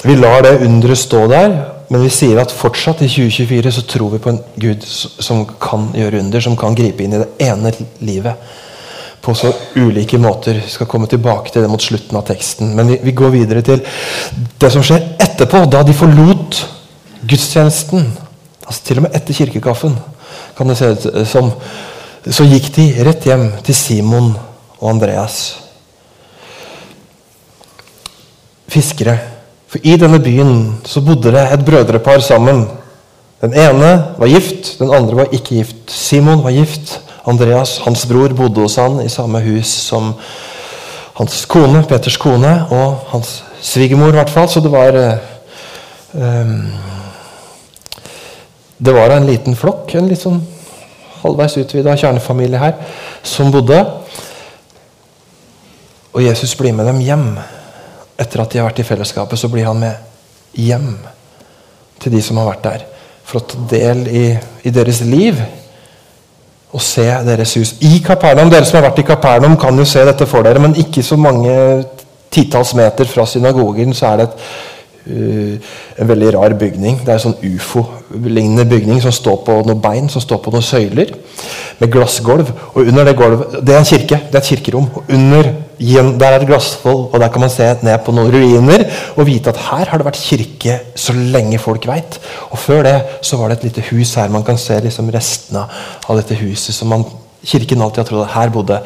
vi 0.09 0.17
lar 0.17 0.41
det 0.49 0.57
underet 0.65 1.05
stå 1.05 1.27
der, 1.29 1.57
men 1.93 2.09
vi 2.09 2.17
sier 2.17 2.41
at 2.41 2.61
fortsatt 2.65 3.05
i 3.05 3.13
2024 3.13 3.77
så 3.77 3.85
tror 3.93 4.17
vi 4.17 4.25
på 4.25 4.33
en 4.33 4.45
Gud 4.57 4.89
som 4.89 5.45
kan 5.61 5.91
gjøre 5.93 6.25
under, 6.25 6.41
som 6.41 6.57
kan 6.57 6.81
gripe 6.81 7.05
inn 7.05 7.19
i 7.19 7.27
det 7.27 7.51
ene 7.53 7.77
livet 8.01 8.64
på 9.25 9.35
så 9.35 9.53
ulike 9.77 10.19
måter. 10.21 10.61
Vi 10.61 10.71
skal 10.71 10.89
komme 10.91 11.09
tilbake 11.09 11.53
til 11.53 11.65
det 11.65 11.71
mot 11.73 11.83
slutten 11.83 12.19
av 12.19 12.27
teksten. 12.29 12.75
Men 12.77 12.91
vi, 12.93 12.99
vi 13.03 13.17
går 13.17 13.33
videre 13.33 13.65
til 13.65 13.81
det 14.61 14.71
som 14.73 14.85
skjer 14.85 15.15
etterpå, 15.25 15.65
da 15.73 15.83
de 15.87 15.97
forlot 15.97 16.61
gudstjenesten. 17.25 18.07
Altså 18.65 18.85
Til 18.85 19.01
og 19.01 19.07
med 19.07 19.17
etter 19.17 19.37
kirkekaffen, 19.37 19.97
kan 20.57 20.71
det 20.71 20.79
se 20.79 20.93
ut 20.93 21.09
som. 21.29 21.53
Så 22.25 22.47
gikk 22.49 22.71
de 22.77 22.89
rett 23.05 23.27
hjem 23.29 23.51
til 23.65 23.77
Simon 23.77 24.31
og 24.79 24.91
Andreas. 24.95 25.41
Fiskere. 28.73 29.19
For 29.69 29.83
i 29.85 29.97
denne 30.01 30.21
byen 30.23 30.55
så 30.89 31.03
bodde 31.05 31.33
det 31.35 31.45
et 31.53 31.65
brødrepar 31.67 32.23
sammen. 32.25 32.65
Den 33.45 33.57
ene 33.61 33.91
var 34.17 34.31
gift, 34.31 34.77
den 34.79 34.93
andre 34.95 35.19
var 35.19 35.33
ikke 35.37 35.59
gift. 35.59 35.91
Simon 35.93 36.45
var 36.45 36.55
gift, 36.55 36.95
Andreas, 37.25 37.79
hans 37.87 38.05
bror, 38.07 38.35
bodde 38.37 38.61
hos 38.61 38.77
han 38.77 38.99
i 39.01 39.09
samme 39.09 39.41
hus 39.41 39.71
som 39.87 40.13
hans 41.17 41.45
kone, 41.49 41.81
Peters 41.89 42.19
kone, 42.21 42.53
og 42.75 43.07
hans 43.15 43.39
svigermor, 43.65 44.13
i 44.13 44.19
hvert 44.19 44.33
fall. 44.33 44.49
Så 44.51 44.61
det 44.61 44.73
var 44.73 44.99
um, 46.13 46.59
Det 48.77 48.93
var 48.93 49.15
en 49.15 49.27
liten 49.27 49.57
flokk, 49.57 49.95
en 49.95 50.11
litt 50.11 50.21
sånn 50.21 50.43
halvveis 51.23 51.57
utvida 51.57 51.95
kjernefamilie 51.97 52.61
her, 52.61 52.75
som 53.25 53.53
bodde. 53.55 53.79
Og 56.13 56.23
Jesus 56.23 56.53
blir 56.59 56.75
med 56.77 56.91
dem 56.91 57.01
hjem. 57.01 57.29
Etter 58.21 58.43
at 58.43 58.53
de 58.53 58.61
har 58.61 58.69
vært 58.69 58.83
i 58.83 58.87
fellesskapet, 58.87 59.41
så 59.41 59.49
blir 59.49 59.65
han 59.71 59.81
med 59.81 60.61
hjem 60.61 60.93
til 62.03 62.13
de 62.13 62.21
som 62.23 62.39
har 62.43 62.51
vært 62.53 62.67
der. 62.67 62.85
For 63.25 63.41
å 63.41 63.47
ta 63.49 63.63
del 63.71 64.05
i, 64.11 64.27
i 64.67 64.75
deres 64.75 65.01
liv 65.07 65.41
og 66.75 66.83
se 66.83 67.05
deres 67.27 67.55
hus. 67.55 67.75
I 67.87 68.01
Kapernaum, 68.05 68.51
Dere 68.51 68.67
som 68.67 68.81
har 68.81 68.89
vært 68.89 68.99
i 69.05 69.07
Kapernaum, 69.07 69.57
kan 69.61 69.79
jo 69.79 69.87
se 69.87 70.03
dette 70.07 70.27
for 70.27 70.43
dere, 70.43 70.63
men 70.63 70.75
ikke 70.81 71.05
så 71.07 71.17
mange 71.17 71.55
titalls 72.35 72.75
meter 72.75 73.07
fra 73.07 73.27
synagogen 73.31 73.95
så 73.95 74.11
er 74.11 74.17
det 74.21 74.27
et, 74.29 74.47
en 75.07 76.09
veldig 76.09 76.31
rar 76.35 76.55
bygning. 76.59 77.01
Det 77.05 77.13
er 77.13 77.19
en 77.19 77.25
sånn 77.27 77.43
ufo-lignende 77.45 78.65
bygning 78.69 79.03
som 79.05 79.13
står 79.13 79.43
på 79.45 79.59
noen 79.67 79.83
bein, 79.85 80.09
som 80.09 80.23
står 80.25 80.41
på 80.45 80.53
noen 80.55 80.65
søyler, 80.65 81.13
med 81.81 81.93
glassgulv. 81.93 82.51
Og 82.73 82.89
under 82.89 83.05
det 83.05 83.17
gulvet 83.19 83.59
Det 83.61 83.75
er 83.75 83.83
en 83.83 83.89
kirke. 83.89 84.21
Det 84.31 84.39
er 84.39 84.43
et 84.43 84.53
kirkerom. 84.53 84.89
og 84.95 85.13
under 85.13 85.53
der 85.79 86.27
er 86.27 86.39
det 86.39 86.47
glassvoll, 86.47 87.09
og 87.13 87.21
der 87.21 87.29
kan 87.29 87.41
man 87.41 87.51
se 87.51 87.67
ned 87.83 87.99
på 88.07 88.13
noen 88.13 88.31
ruiner 88.31 88.85
og 89.17 89.27
vite 89.27 89.51
at 89.51 89.57
her 89.57 89.91
har 89.91 89.99
det 89.99 90.07
vært 90.07 90.21
kirke 90.23 90.79
så 90.95 91.13
lenge 91.13 91.59
folk 91.59 91.87
veit. 91.87 92.21
Og 92.51 92.59
før 92.59 92.83
det 92.83 92.95
så 93.23 93.37
var 93.37 93.49
det 93.49 93.59
et 93.59 93.65
lite 93.65 93.85
hus 93.91 94.15
her. 94.15 94.29
Man 94.29 94.45
kan 94.45 94.59
se 94.59 94.79
liksom 94.81 95.11
restene 95.11 95.67
av 96.09 96.17
dette 96.17 96.35
huset. 96.35 96.75
som 96.75 96.89
man, 96.89 97.05
Kirken 97.45 97.83
alltid 97.83 97.99
har 97.99 98.09
trodd 98.09 98.23
at 98.25 98.35
her 98.35 98.49
bodde 98.49 98.81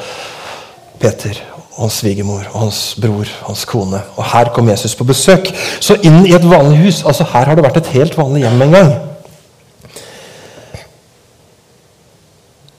Peter 0.98 1.57
og 1.78 1.86
hans 1.86 2.00
svigermor 2.02 2.42
og 2.52 2.64
hans 2.64 2.80
bror 2.98 3.28
hans 3.46 3.64
kone. 3.70 4.00
Og 4.18 4.24
her 4.32 4.50
kom 4.54 4.68
Jesus 4.68 4.96
på 4.98 5.06
besøk. 5.06 5.46
Så 5.80 5.94
inn 6.02 6.24
i 6.26 6.34
et 6.34 6.50
vanlig 6.50 6.80
hus. 6.82 7.04
altså 7.06 7.24
Her 7.24 7.46
har 7.46 7.54
det 7.54 7.64
vært 7.64 7.78
et 7.78 7.92
helt 7.94 8.18
vanlig 8.18 8.42
hjem 8.42 8.62
en 8.62 8.74
gang. 8.74 8.90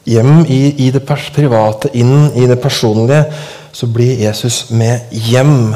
Hjem 0.10 0.34
i, 0.52 0.60
i 0.84 0.92
det 0.92 1.06
private, 1.08 1.94
inn 1.94 2.32
i 2.36 2.48
det 2.50 2.60
personlige 2.60 3.24
så 3.72 3.88
blir 3.88 4.20
Jesus 4.20 4.66
med 4.70 5.14
hjem. 5.16 5.76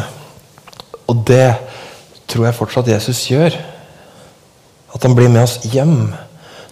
Og 1.08 1.24
det 1.28 1.54
tror 2.28 2.50
jeg 2.50 2.60
fortsatt 2.60 2.92
Jesus 2.92 3.24
gjør. 3.30 3.56
At 4.94 5.04
han 5.08 5.16
blir 5.16 5.32
med 5.32 5.46
oss 5.46 5.62
hjem 5.64 6.12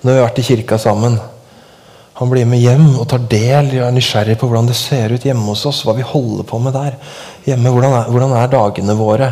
når 0.01 0.11
vi 0.11 0.17
har 0.17 0.25
vært 0.25 0.41
i 0.41 0.49
kirka 0.49 0.81
sammen. 0.81 1.19
Han 2.21 2.29
blir 2.29 2.45
med 2.45 2.61
hjem 2.61 2.99
og 3.01 3.07
tar 3.09 3.23
del, 3.25 3.71
og 3.79 3.87
er 3.87 3.93
nysgjerrig 3.95 4.35
på 4.37 4.45
hvordan 4.45 4.67
det 4.69 4.75
ser 4.77 5.09
ut 5.09 5.23
hjemme 5.25 5.41
hos 5.47 5.63
oss. 5.65 5.79
Hva 5.81 5.95
vi 5.97 6.05
holder 6.05 6.45
på 6.45 6.59
med 6.61 6.75
der. 6.77 6.93
Hjemme, 7.47 7.71
Hvordan 7.73 7.95
er, 7.97 8.09
hvordan 8.13 8.35
er 8.37 8.51
dagene 8.51 8.93
våre 8.93 9.31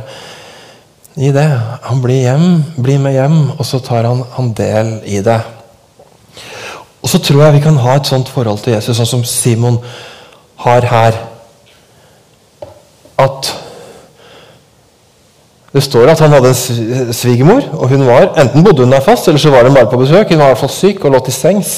i 1.14 1.30
det? 1.30 1.46
Han 1.86 2.02
blir 2.02 2.24
hjem, 2.24 2.48
blir 2.82 2.98
med 3.04 3.14
hjem, 3.14 3.36
og 3.60 3.62
så 3.70 3.78
tar 3.86 4.08
han, 4.10 4.24
han 4.34 4.50
del 4.58 4.90
i 5.06 5.20
det. 5.22 5.38
Og 7.04 7.12
så 7.12 7.22
tror 7.22 7.44
jeg 7.44 7.60
vi 7.60 7.62
kan 7.68 7.78
ha 7.78 7.94
et 8.00 8.10
sånt 8.10 8.32
forhold 8.34 8.64
til 8.64 8.74
Jesus, 8.74 8.98
sånn 8.98 9.12
som 9.12 9.22
Simon 9.24 9.78
har 10.66 10.88
her 10.90 11.20
at 13.22 13.52
det 15.76 15.84
står 15.86 16.10
at 16.10 16.24
han 16.26 16.34
hadde 16.34 16.56
en 16.56 17.14
svigermor, 17.14 17.70
og 17.78 17.94
hun 17.94 18.08
var, 18.08 18.32
enten 18.42 18.66
bodde 18.66 18.82
hun 18.82 18.98
der 18.98 19.06
fast, 19.06 19.30
eller 19.30 19.38
så 19.38 19.54
var 19.54 19.70
hun 19.70 19.78
bare 19.78 19.92
på 19.92 20.02
besøk. 20.02 20.34
Hun 20.34 20.42
var 20.42 20.50
i 20.50 20.56
hvert 20.56 20.64
fall 20.66 20.74
syk 20.74 21.06
og 21.06 21.14
lå 21.14 21.22
til 21.28 21.38
sengs. 21.38 21.76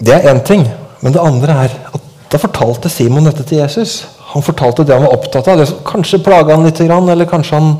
Det 0.00 0.14
er 0.16 0.30
én 0.32 0.42
ting. 0.44 0.66
Men 1.00 1.12
det 1.12 1.20
andre 1.24 1.64
er 1.64 1.76
at 1.94 2.08
da 2.30 2.38
fortalte 2.38 2.88
Simon 2.88 3.26
dette 3.26 3.42
til 3.42 3.58
Jesus. 3.58 4.04
Han 4.34 4.42
fortalte 4.42 4.84
det 4.86 4.94
han 4.94 5.06
var 5.06 5.16
opptatt 5.16 5.48
av. 5.50 5.64
Kanskje 5.86 6.22
plaga 6.22 6.54
han 6.54 6.66
litt, 6.66 6.80
eller 6.80 7.28
kanskje 7.28 7.58
han 7.58 7.72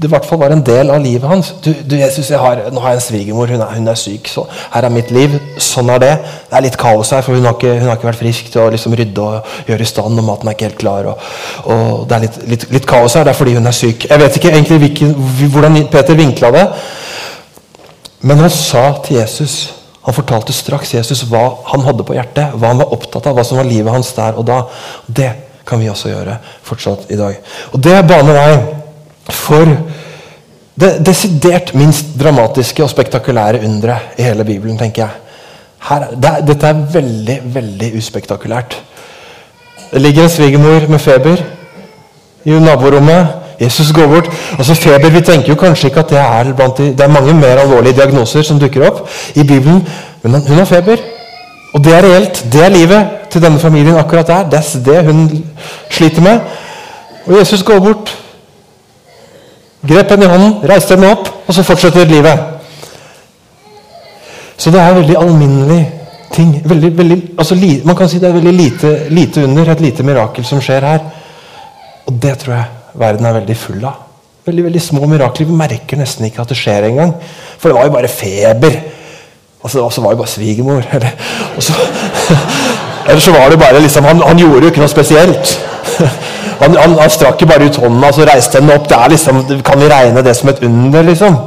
det 0.00 0.08
i 0.08 0.12
hvert 0.14 0.24
fall 0.24 0.38
var 0.40 0.52
en 0.54 0.62
del 0.64 0.88
av 0.88 1.02
livet 1.04 1.28
hans. 1.28 1.50
Du, 1.60 1.74
du 1.84 1.94
Jesus, 1.98 2.30
har, 2.32 2.62
Nå 2.72 2.80
har 2.80 2.94
jeg 2.94 3.00
en 3.00 3.04
svigermor, 3.04 3.50
hun, 3.52 3.60
hun, 3.60 3.88
er 3.90 3.98
syk. 4.00 4.30
så 4.32 4.46
Her 4.72 4.86
er 4.88 4.94
mitt 4.94 5.10
liv. 5.12 5.34
Sånn 5.60 5.90
er 5.92 6.00
det. 6.00 6.12
Det 6.48 6.56
er 6.56 6.64
litt 6.64 6.78
kaos 6.80 7.10
her, 7.12 7.20
for 7.26 7.36
hun 7.36 7.44
har 7.44 7.58
ikke, 7.58 7.74
hun 7.82 7.90
har 7.90 7.98
ikke 7.98 8.08
vært 8.08 8.20
frisk 8.22 8.48
til 8.52 8.62
å 8.62 8.70
liksom 8.72 8.94
rydde 8.96 9.26
og 9.26 9.68
gjøre 9.68 9.84
i 9.84 9.90
stand, 9.90 10.22
og 10.22 10.24
maten 10.24 10.48
er 10.48 10.56
ikke 10.56 10.70
helt 10.70 10.80
klar. 10.80 11.10
Og, 11.10 11.26
og 11.74 12.06
Det 12.08 12.16
er 12.16 12.24
litt, 12.24 12.38
litt, 12.54 12.64
litt, 12.78 12.86
kaos 12.88 13.18
her. 13.18 13.28
Det 13.28 13.34
er 13.34 13.40
fordi 13.42 13.58
hun 13.58 13.68
er 13.68 13.76
syk. 13.76 14.08
Jeg 14.08 14.22
vet 14.24 14.40
ikke 14.40 14.54
egentlig 14.54 14.80
hvilken, 14.86 15.12
hvordan 15.52 15.76
Peter 15.92 16.16
vinkla 16.22 16.52
det, 16.56 16.64
men 18.24 18.40
han 18.40 18.52
sa 18.52 18.86
til 19.04 19.20
Jesus 19.20 19.58
han 20.00 20.16
fortalte 20.16 20.54
straks 20.56 20.94
Jesus 20.94 21.26
hva 21.28 21.42
han 21.68 21.84
hadde 21.84 22.06
på 22.08 22.16
hjertet, 22.16 22.54
hva 22.56 22.72
han 22.72 22.80
var 22.80 22.92
opptatt 22.94 23.26
av, 23.28 23.36
hva 23.36 23.44
som 23.44 23.60
var 23.60 23.68
livet 23.68 23.92
hans 23.92 24.12
der 24.16 24.38
og 24.40 24.46
da. 24.48 24.62
Det 25.06 25.30
kan 25.68 25.80
vi 25.82 25.90
også 25.92 26.10
gjøre 26.10 26.38
fortsatt 26.66 27.10
i 27.12 27.18
dag. 27.20 27.36
Og 27.74 27.82
Det 27.84 27.98
baner 28.08 28.38
vei 28.38 28.54
for 29.30 29.68
det 30.80 30.94
desidert 31.04 31.74
minst 31.76 32.14
dramatiske 32.18 32.82
og 32.82 32.88
spektakulære 32.90 33.60
underet 33.66 34.16
i 34.16 34.24
hele 34.24 34.46
Bibelen, 34.48 34.78
tenker 34.80 35.04
jeg. 35.04 35.10
Her, 35.90 36.06
det, 36.16 36.32
dette 36.48 36.68
er 36.68 36.80
veldig, 36.94 37.36
veldig 37.54 37.90
uspektakulært. 38.00 38.78
Det 39.90 40.00
ligger 40.00 40.24
en 40.24 40.32
svigermor 40.32 40.86
med 40.88 41.02
feber 41.02 41.42
i 42.48 42.56
naborommet. 42.56 43.39
Jesus 43.60 43.92
går 43.92 44.06
bort. 44.06 44.30
altså 44.58 44.74
Feber, 44.74 45.10
Vi 45.10 45.20
tenker 45.20 45.48
jo 45.48 45.54
kanskje 45.54 45.88
ikke 45.88 46.00
at 46.00 46.10
det 46.10 46.18
er 46.18 46.52
blant 46.56 46.78
de, 46.78 46.84
det 46.84 47.00
er 47.00 47.08
mange 47.08 47.34
mer 47.34 47.60
alvorlige 47.60 47.92
diagnoser 47.92 48.42
som 48.42 48.58
dukker 48.58 48.86
opp 48.86 49.08
i 49.34 49.42
Bibelen, 49.42 49.86
men 50.22 50.40
hun 50.48 50.58
har 50.58 50.64
feber. 50.64 50.96
Og 51.74 51.84
det 51.84 51.94
er 51.94 52.02
reelt. 52.02 52.46
Det 52.52 52.64
er 52.64 52.68
livet 52.68 53.06
til 53.30 53.42
denne 53.42 53.58
familien 53.58 53.96
akkurat 53.96 54.26
der. 54.26 54.48
Det 54.50 54.58
er 54.58 54.80
det 54.84 55.04
hun 55.04 55.44
sliter 55.90 56.22
med. 56.22 56.40
Og 57.26 57.38
Jesus 57.38 57.62
går 57.62 57.78
bort, 57.78 58.18
grep 59.88 60.10
henne 60.10 60.24
i 60.24 60.28
hånden, 60.28 60.56
reiste 60.70 60.94
henne 60.94 61.12
opp, 61.12 61.28
og 61.46 61.54
så 61.54 61.62
fortsetter 61.62 62.04
livet. 62.04 62.38
Så 64.56 64.70
det 64.70 64.80
er 64.80 64.94
veldig 64.94 65.16
alminnelig 65.18 65.92
ting. 66.32 66.62
Veldig, 66.64 66.98
veldig, 66.98 67.22
altså, 67.38 67.54
man 67.84 67.96
kan 67.96 68.08
si 68.08 68.18
det 68.18 68.28
er 68.28 68.32
veldig 68.32 68.52
lite, 68.52 68.96
lite 69.08 69.44
under, 69.44 69.70
et 69.70 69.80
lite 69.80 70.02
mirakel 70.02 70.44
som 70.44 70.60
skjer 70.60 70.80
her. 70.80 71.08
Og 72.06 72.22
det 72.22 72.38
tror 72.38 72.54
jeg 72.54 72.79
verden 73.00 73.26
er 73.26 73.36
veldig 73.40 73.56
full 73.58 73.84
av. 73.84 74.06
Veldig 74.46 74.64
veldig 74.64 74.82
små 74.82 75.08
mirakler. 75.10 75.48
Vi 75.48 75.56
merker 75.56 76.00
nesten 76.00 76.26
ikke 76.28 76.42
at 76.44 76.52
det 76.52 76.58
skjer 76.58 76.88
engang. 76.88 77.12
For 77.58 77.70
det 77.70 77.76
var 77.76 77.88
jo 77.88 77.94
bare 77.96 78.08
feber. 78.12 78.78
Og 79.60 79.70
så, 79.70 80.00
var 80.00 80.14
det 80.14 80.18
bare 80.22 80.32
svigermor. 80.32 80.84
Eller, 80.94 81.10
så, 81.60 81.72
eller 83.08 83.20
så 83.20 83.32
var 83.32 83.50
det 83.50 83.58
bare 83.58 83.80
liksom, 83.80 84.04
han, 84.04 84.22
han 84.22 84.38
gjorde 84.38 84.60
jo 84.64 84.72
ikke 84.72 84.84
noe 84.84 84.92
spesielt. 84.92 85.56
Han, 86.60 86.74
han, 86.76 86.92
han 87.00 87.08
strakk 87.08 87.40
jo 87.40 87.46
bare 87.48 87.70
ut 87.70 87.76
hånda 87.80 88.10
og 88.10 88.16
så 88.18 88.24
reiste 88.28 88.58
henne 88.60 88.74
opp. 88.76 88.84
Det 88.84 88.92
er 88.92 89.12
liksom, 89.14 89.38
Kan 89.64 89.80
vi 89.80 89.86
regne 89.88 90.20
det 90.20 90.34
som 90.36 90.50
et 90.52 90.58
under, 90.66 91.06
liksom? 91.06 91.38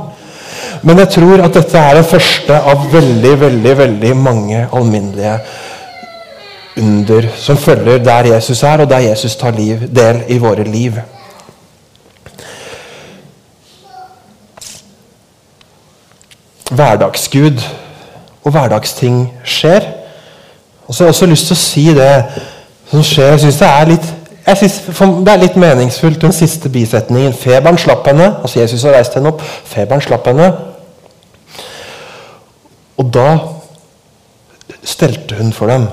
Men 0.81 1.03
jeg 1.03 1.11
tror 1.13 1.43
at 1.45 1.53
dette 1.53 1.77
er 1.77 1.99
den 1.99 2.07
første 2.07 2.57
av 2.57 2.87
veldig, 2.91 3.33
veldig, 3.43 3.75
veldig 3.77 4.15
mange 4.17 4.63
alminnelige 4.73 5.35
under 6.81 7.27
som 7.37 7.57
følger 7.61 8.01
der 8.03 8.31
Jesus 8.33 8.63
er, 8.63 8.81
og 8.81 8.89
der 8.89 9.05
Jesus 9.05 9.35
tar 9.35 9.53
liv, 9.53 9.85
del 9.95 10.23
i 10.27 10.39
våre 10.41 10.65
liv. 10.65 10.97
Hverdagsgud 16.73 17.61
og 18.43 18.51
hverdagsting 18.51 19.27
skjer. 19.43 19.85
Og 20.87 20.95
så 20.95 21.03
har 21.03 21.07
jeg 21.07 21.15
også 21.15 21.31
lyst 21.31 21.47
til 21.47 21.55
å 21.55 21.61
si 21.61 21.85
det 21.95 22.11
som 22.91 23.05
skjer. 23.05 23.31
Jeg 23.35 23.45
syns 23.45 23.61
det 23.61 23.69
er 23.69 23.89
litt 23.93 24.11
det 24.43 25.31
er 25.31 25.39
litt 25.39 25.55
meningsfullt, 25.55 26.19
den 26.19 26.33
siste 26.35 26.67
bisetningen. 26.69 27.33
Feberen 27.33 27.77
slapp 27.79 28.07
henne. 28.07 28.25
altså 28.41 28.59
Jesus 28.59 28.83
har 28.83 28.97
reist 28.97 29.13
henne 29.15 29.31
opp. 29.31 29.41
Feberen 29.41 30.01
slapp 30.03 30.27
henne. 30.27 30.49
Og 32.99 33.13
da 33.13 33.37
stelte 34.83 35.35
hun 35.39 35.53
for 35.55 35.71
dem. 35.71 35.87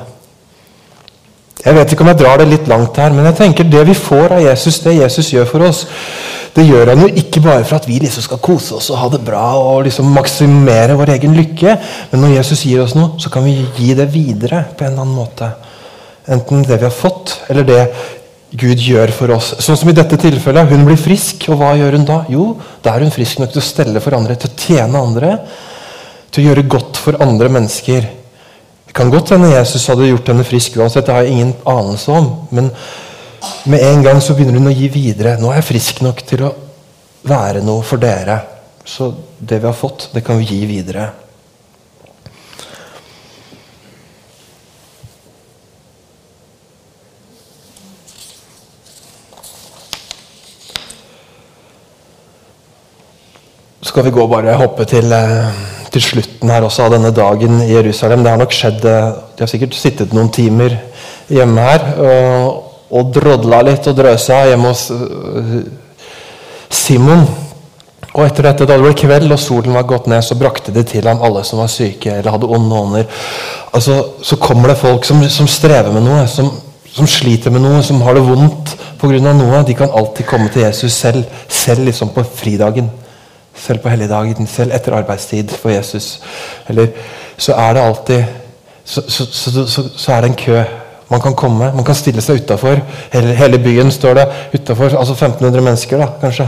Jeg 1.64 1.76
vet 1.76 1.92
ikke 1.92 2.02
om 2.02 2.08
jeg 2.08 2.18
drar 2.18 2.40
det 2.40 2.48
litt 2.48 2.68
langt 2.68 2.96
her, 2.96 3.12
men 3.12 3.26
jeg 3.28 3.36
tenker 3.36 3.68
det 3.68 3.84
vi 3.86 3.94
får 3.94 4.32
av 4.38 4.42
Jesus, 4.42 4.80
det 4.80 4.96
Jesus 4.96 5.28
gjør 5.32 5.48
for 5.50 5.66
oss, 5.66 5.84
det 6.54 6.66
gjør 6.66 6.90
han 6.90 7.04
jo 7.04 7.08
ikke 7.20 7.42
bare 7.44 7.62
for 7.62 7.78
at 7.78 7.86
vi 7.86 8.00
liksom 8.02 8.24
skal 8.24 8.40
kose 8.42 8.74
oss 8.80 8.88
og 8.90 8.98
ha 8.98 9.08
det 9.12 9.20
bra 9.22 9.44
og 9.60 9.84
liksom 9.86 10.08
maksimere 10.14 10.96
vår 10.98 11.14
egen 11.14 11.36
lykke. 11.38 11.76
Men 12.10 12.24
når 12.24 12.36
Jesus 12.40 12.64
gir 12.66 12.82
oss 12.82 12.96
noe, 12.98 13.14
så 13.22 13.30
kan 13.30 13.46
vi 13.46 13.60
gi 13.76 13.92
det 13.94 14.08
videre 14.10 14.64
på 14.74 14.84
en 14.86 14.92
eller 14.92 15.04
annen 15.04 15.20
måte. 15.20 15.50
Enten 16.30 16.64
det 16.66 16.80
vi 16.80 16.88
har 16.88 16.94
fått, 16.94 17.36
eller 17.50 17.68
det 17.68 17.82
Gud 18.50 18.82
gjør 18.82 19.12
for 19.14 19.30
oss. 19.36 19.52
Sånn 19.62 19.78
som 19.78 19.90
i 19.92 19.94
dette 19.94 20.18
tilfellet. 20.18 20.72
Hun 20.72 20.82
blir 20.88 20.98
frisk, 20.98 21.46
og 21.52 21.60
hva 21.60 21.70
gjør 21.78 21.94
hun 21.94 22.06
da? 22.08 22.24
Jo, 22.32 22.56
da 22.82 22.96
er 22.96 23.06
hun 23.06 23.14
frisk 23.14 23.38
nok 23.38 23.52
til 23.54 23.62
å 23.62 23.66
stelle 23.66 24.02
for 24.02 24.16
andre, 24.18 24.34
til 24.34 24.50
å 24.50 24.58
tjene 24.58 25.02
andre. 25.06 25.36
Til 26.34 26.42
å 26.42 26.48
gjøre 26.48 26.66
godt 26.74 26.98
for 26.98 27.22
andre 27.22 27.50
mennesker. 27.54 28.08
Det 28.90 28.96
kan 28.98 29.12
godt 29.12 29.30
hende 29.36 29.52
Jesus 29.52 29.86
hadde 29.86 30.08
gjort 30.08 30.32
henne 30.32 30.46
frisk 30.46 30.80
uansett, 30.80 31.06
det 31.06 31.14
har 31.14 31.22
jeg 31.22 31.36
ingen 31.36 31.54
anelse 31.70 32.10
om. 32.10 32.26
Men 32.50 32.72
med 33.64 33.80
en 33.80 34.02
gang 34.02 34.20
så 34.22 34.34
begynner 34.34 34.58
hun 34.58 34.70
å 34.70 34.76
gi 34.76 34.88
videre. 34.92 35.36
'Nå 35.38 35.50
er 35.50 35.60
jeg 35.60 35.70
frisk 35.72 36.02
nok 36.02 36.22
til 36.26 36.44
å 36.48 36.54
være 37.22 37.64
noe 37.64 37.82
for 37.82 37.96
dere.' 38.02 38.40
Så 38.84 39.12
det 39.38 39.60
vi 39.60 39.68
har 39.68 39.76
fått, 39.76 40.08
det 40.14 40.24
kan 40.24 40.38
vi 40.40 40.44
gi 40.48 40.64
videre. 40.66 41.10
Skal 53.90 54.04
vi 54.06 54.10
gå 54.14 54.26
bare 54.30 54.54
hoppe 54.54 54.84
til, 54.84 55.12
eh, 55.12 55.52
til 55.90 56.02
slutten 56.02 56.50
her 56.50 56.62
også 56.62 56.84
av 56.84 56.92
denne 56.92 57.10
dagen 57.10 57.60
i 57.60 57.72
Jerusalem. 57.72 58.22
Det 58.22 58.30
har 58.30 58.38
nok 58.38 58.52
skjedd 58.52 58.84
eh, 58.84 59.12
De 59.36 59.44
har 59.44 59.50
sikkert 59.50 59.74
sittet 59.74 60.12
noen 60.12 60.30
timer 60.30 60.76
hjemme 61.28 61.60
her. 61.60 61.86
og 61.98 62.59
og 62.90 63.12
drodla 63.14 63.62
litt 63.66 63.86
og 63.86 63.96
drøsa 63.98 64.42
hjemme 64.50 64.72
hos 64.72 64.88
uh, 64.90 65.60
Simon. 66.70 67.24
Og 68.10 68.24
etter 68.24 68.48
dette, 68.48 68.66
Da 68.66 68.74
det 68.74 68.82
ble 68.82 68.94
kveld 68.98 69.30
og 69.30 69.38
solen 69.38 69.76
var 69.76 69.86
gått 69.86 70.08
ned, 70.10 70.22
så 70.26 70.38
brakte 70.38 70.74
de 70.74 70.82
til 70.86 71.06
ham 71.06 71.22
alle 71.22 71.44
som 71.46 71.60
var 71.62 71.70
syke 71.70 72.10
eller 72.16 72.34
hadde 72.34 72.48
onde 72.50 72.80
ånder. 72.80 73.20
Altså, 73.74 74.00
så 74.22 74.36
kommer 74.36 74.72
det 74.72 74.80
folk 74.80 75.06
som, 75.06 75.22
som 75.30 75.46
strever 75.46 75.92
med 75.94 76.02
noe, 76.08 76.24
som, 76.26 76.50
som, 76.90 77.06
sliter 77.06 77.54
med 77.54 77.62
noe, 77.62 77.84
som 77.86 78.02
har 78.02 78.18
det 78.18 78.24
vondt 78.26 78.74
pga. 78.98 79.20
noe. 79.30 79.62
De 79.66 79.78
kan 79.78 79.94
alltid 79.94 80.26
komme 80.26 80.50
til 80.50 80.66
Jesus 80.66 80.92
selv, 80.92 81.24
selv 81.48 81.86
liksom 81.86 82.10
på 82.16 82.26
fridagen. 82.26 82.90
Selv 83.54 83.78
på 83.78 83.92
helligdagen, 83.92 84.46
selv 84.46 84.74
etter 84.74 84.96
arbeidstid 84.98 85.54
for 85.54 85.70
Jesus. 85.70 86.18
Eller 86.68 86.90
så 87.38 87.54
er 87.54 87.74
det 87.74 87.82
alltid 87.82 88.24
så, 88.84 89.02
så, 89.08 89.26
så, 89.66 89.88
så 89.96 90.12
er 90.12 90.20
det 90.20 90.30
en 90.30 90.40
kø 90.40 90.62
man 91.10 91.20
kan 91.20 91.34
komme, 91.34 91.72
man 91.74 91.84
kan 91.84 91.94
stille 91.98 92.22
seg 92.22 92.44
utafor. 92.44 92.80
Hele, 93.12 93.34
hele, 93.34 93.58
byen 93.58 93.90
står 93.90 94.14
det 94.14 94.26
utafor. 94.54 94.94
Altså 94.94 95.16
1500 95.16 95.64
mennesker, 95.64 95.98
da, 95.98 96.06
kanskje. 96.20 96.46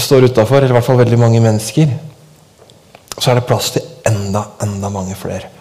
Står 0.00 0.24
utafor, 0.30 0.56
eller 0.56 0.72
i 0.72 0.78
hvert 0.78 0.86
fall 0.86 0.98
veldig 1.02 1.18
mange 1.20 1.40
mennesker. 1.44 1.92
Så 3.18 3.30
er 3.30 3.38
det 3.38 3.44
plass 3.48 3.70
til 3.74 3.84
enda, 4.08 4.42
enda 4.64 4.88
mange 4.92 5.14
flere 5.14 5.52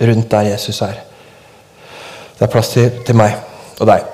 rundt 0.00 0.30
der 0.30 0.40
Jesus 0.40 0.80
er. 0.82 1.02
Det 2.38 2.46
er 2.46 2.50
plass 2.52 2.72
til, 2.72 2.90
til 3.06 3.16
meg 3.20 3.34
og 3.80 3.86
deg. 3.90 4.06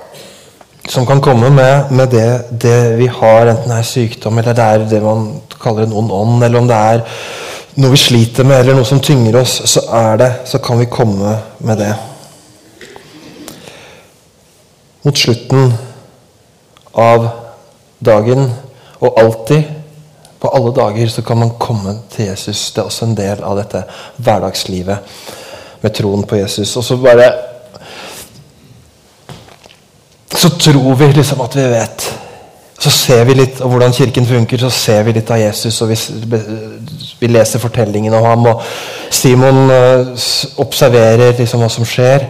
Som 0.90 1.06
kan 1.06 1.20
komme 1.22 1.50
med, 1.50 1.90
med 1.90 2.10
det, 2.10 2.28
det, 2.62 2.98
vi 2.98 3.06
har, 3.06 3.50
enten 3.50 3.70
det 3.70 3.78
er 3.78 3.86
sykdom, 3.86 4.38
eller 4.38 4.54
det 4.54 4.64
er 4.64 4.84
det 4.90 5.02
man 5.02 5.28
kaller 5.62 5.86
en 5.86 5.94
ond 5.94 6.12
ånd, 6.12 6.44
eller 6.44 6.58
om 6.58 6.68
det 6.68 6.76
er 6.76 7.04
noe 7.76 7.92
vi 7.94 8.00
sliter 8.00 8.46
med, 8.46 8.60
eller 8.60 8.78
noe 8.78 8.88
som 8.88 9.00
tynger 9.02 9.40
oss, 9.40 9.60
så 9.70 9.82
er 9.94 10.20
det, 10.20 10.30
så 10.50 10.58
kan 10.64 10.78
vi 10.80 10.90
komme 10.90 11.36
med 11.58 11.82
det 11.82 11.94
mot 15.06 15.18
slutten 15.18 15.70
av 16.98 17.28
dagen, 18.02 18.48
og 18.98 19.18
alltid, 19.20 19.62
på 20.40 20.50
alle 20.50 20.72
dager, 20.74 21.08
så 21.08 21.22
kan 21.22 21.38
man 21.38 21.54
komme 21.60 21.94
til 22.10 22.26
Jesus. 22.26 22.72
Det 22.72 22.82
er 22.82 22.90
også 22.90 23.06
en 23.06 23.16
del 23.16 23.44
av 23.44 23.56
dette 23.60 23.84
hverdagslivet 24.16 25.22
med 25.82 25.94
troen 25.94 26.26
på 26.26 26.40
Jesus. 26.40 26.76
Og 26.76 26.84
så 26.84 26.96
bare 26.96 27.32
Så 30.36 30.50
tror 30.60 30.94
vi 30.94 31.06
liksom 31.12 31.40
at 31.40 31.56
vi 31.56 31.62
vet. 31.62 32.02
Så 32.78 32.90
ser 32.90 33.24
vi 33.24 33.34
litt 33.34 33.60
av 33.60 33.70
hvordan 33.72 33.92
kirken 33.92 34.26
funker, 34.26 34.58
så 34.58 34.70
ser 34.70 35.02
vi 35.02 35.14
litt 35.16 35.30
av 35.30 35.40
Jesus. 35.40 35.80
og 35.82 35.88
Vi, 35.88 35.96
vi 37.20 37.30
leser 37.30 37.62
fortellingen 37.62 38.14
om 38.14 38.24
ham, 38.24 38.46
og 38.46 38.62
Simon 39.10 39.70
uh, 39.70 40.26
observerer 40.60 41.38
liksom 41.38 41.64
hva 41.64 41.70
som 41.72 41.88
skjer. 41.88 42.26